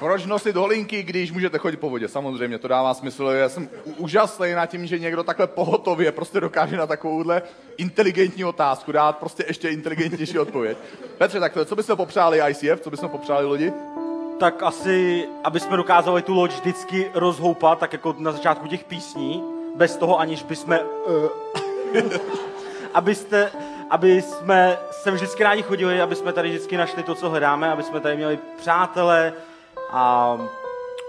Proč 0.00 0.26
nosit 0.26 0.56
holinky, 0.56 1.02
když 1.02 1.32
můžete 1.32 1.58
chodit 1.58 1.76
po 1.76 1.90
vodě? 1.90 2.08
Samozřejmě, 2.08 2.58
to 2.58 2.68
dává 2.68 2.94
smysl. 2.94 3.24
Já 3.24 3.48
jsem 3.48 3.68
úžasný 3.96 4.52
na 4.52 4.66
tím, 4.66 4.86
že 4.86 4.98
někdo 4.98 5.22
takhle 5.22 5.46
pohotově 5.46 6.12
prostě 6.12 6.40
dokáže 6.40 6.76
na 6.76 6.86
takovouhle 6.86 7.42
inteligentní 7.76 8.44
otázku 8.44 8.92
dát 8.92 9.18
prostě 9.18 9.44
ještě 9.48 9.68
inteligentnější 9.68 10.38
odpověď. 10.38 10.78
Petře, 11.18 11.40
tak 11.40 11.52
to, 11.52 11.64
co 11.64 11.76
byste 11.76 11.96
popřáli 11.96 12.40
ICF, 12.50 12.80
co 12.80 12.90
byste 12.90 13.08
popřáli 13.08 13.46
lidi? 13.46 13.72
Tak 14.38 14.62
asi, 14.62 15.28
aby 15.44 15.60
jsme 15.60 15.76
dokázali 15.76 16.22
tu 16.22 16.34
loď 16.34 16.52
vždycky 16.52 17.10
rozhoupat, 17.14 17.78
tak 17.78 17.92
jako 17.92 18.16
na 18.18 18.32
začátku 18.32 18.68
těch 18.68 18.84
písní, 18.84 19.44
bez 19.76 19.96
toho 19.96 20.18
aniž 20.18 20.42
bychom... 20.42 20.78
Uh, 21.94 22.02
abyste, 22.94 23.50
aby 23.90 24.22
jsme 24.22 24.78
sem 24.90 25.14
vždycky 25.14 25.42
rádi 25.42 25.62
chodili, 25.62 26.00
aby 26.00 26.16
jsme 26.16 26.32
tady 26.32 26.48
vždycky 26.48 26.76
našli 26.76 27.02
to, 27.02 27.14
co 27.14 27.30
hledáme, 27.30 27.72
aby 27.72 27.82
jsme 27.82 28.00
tady 28.00 28.16
měli 28.16 28.38
přátele 28.56 29.32
a 29.92 30.38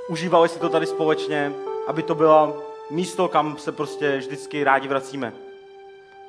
užívali 0.07 0.49
si 0.49 0.59
to 0.59 0.69
tady 0.69 0.85
společně, 0.85 1.53
aby 1.87 2.03
to 2.03 2.15
bylo 2.15 2.63
místo, 2.89 3.27
kam 3.27 3.57
se 3.57 3.71
prostě 3.71 4.17
vždycky 4.17 4.63
rádi 4.63 4.87
vracíme. 4.87 5.33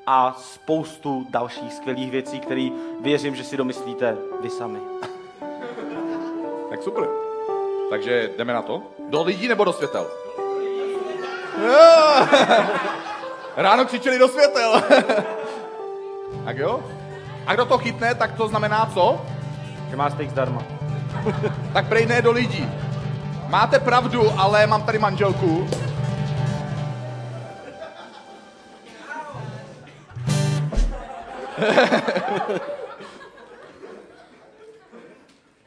A 0.07 0.37
spoustu 0.38 1.27
dalších 1.31 1.73
skvělých 1.73 2.11
věcí, 2.11 2.41
které 2.41 2.69
věřím, 3.01 3.35
že 3.35 3.45
si 3.45 3.57
domyslíte 3.57 4.17
vy 4.41 4.51
sami. 4.51 4.79
Tak 6.71 6.83
super. 6.83 7.09
Takže 7.91 8.31
jdeme 8.38 8.53
na 8.53 8.62
to. 8.62 8.83
Do 9.09 9.23
lidí 9.23 9.49
nebo 9.49 9.65
do 9.65 9.73
světel? 9.73 10.07
Ráno 13.57 13.85
křičeli 13.85 14.19
do 14.19 14.29
světel. 14.29 14.83
tak 16.45 16.59
jo? 16.59 16.81
A 17.47 17.55
kdo 17.55 17.65
to 17.65 17.79
chytne, 17.79 18.15
tak 18.15 18.37
to 18.37 18.49
znamená 18.49 18.91
co? 18.95 19.21
Že 19.91 19.97
má 19.97 20.11
steak 20.11 20.31
zdarma. 20.31 20.82
tak 21.72 21.88
prej 21.88 22.07
ne 22.07 22.22
do 22.22 22.33
lidí. 22.33 22.70
Máte 23.48 23.79
pravdu, 23.79 24.31
ale 24.40 24.66
mám 24.66 24.83
tady 24.83 24.98
manželku. 24.98 25.68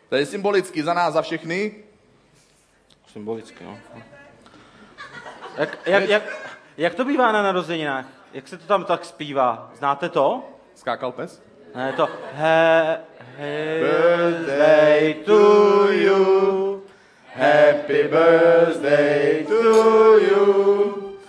to 0.09 0.15
je 0.15 0.25
symbolicky 0.25 0.83
za 0.83 0.93
nás, 0.93 1.13
za 1.13 1.21
všechny. 1.21 1.75
Symbolicky, 3.11 3.63
no. 3.63 3.77
Jak, 5.57 5.77
jak, 5.85 6.09
jak, 6.09 6.23
jak 6.77 6.95
to 6.95 7.05
bývá 7.05 7.31
na 7.31 7.43
narozeninách? 7.43 8.05
Jak 8.33 8.47
se 8.47 8.57
to 8.57 8.65
tam 8.65 8.85
tak 8.85 9.05
zpívá? 9.05 9.71
Znáte 9.75 10.09
to? 10.09 10.49
Skákal 10.75 11.11
pes? 11.11 11.41
Ne, 11.75 11.91
to 11.97 12.05
he, 12.07 12.55
he, 13.37 13.53
birthday 13.81 15.23
to 15.25 15.41
you, 15.91 16.83
happy 17.25 18.03
birthday 18.07 19.43
to 19.43 19.61
you, 20.25 21.19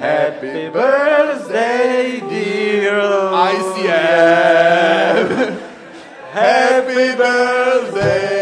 happy 0.00 0.68
birthday 0.70 2.18
dear 2.18 3.00
ICF. 3.52 5.28
Happy 6.32 7.16
birthday 7.16 8.41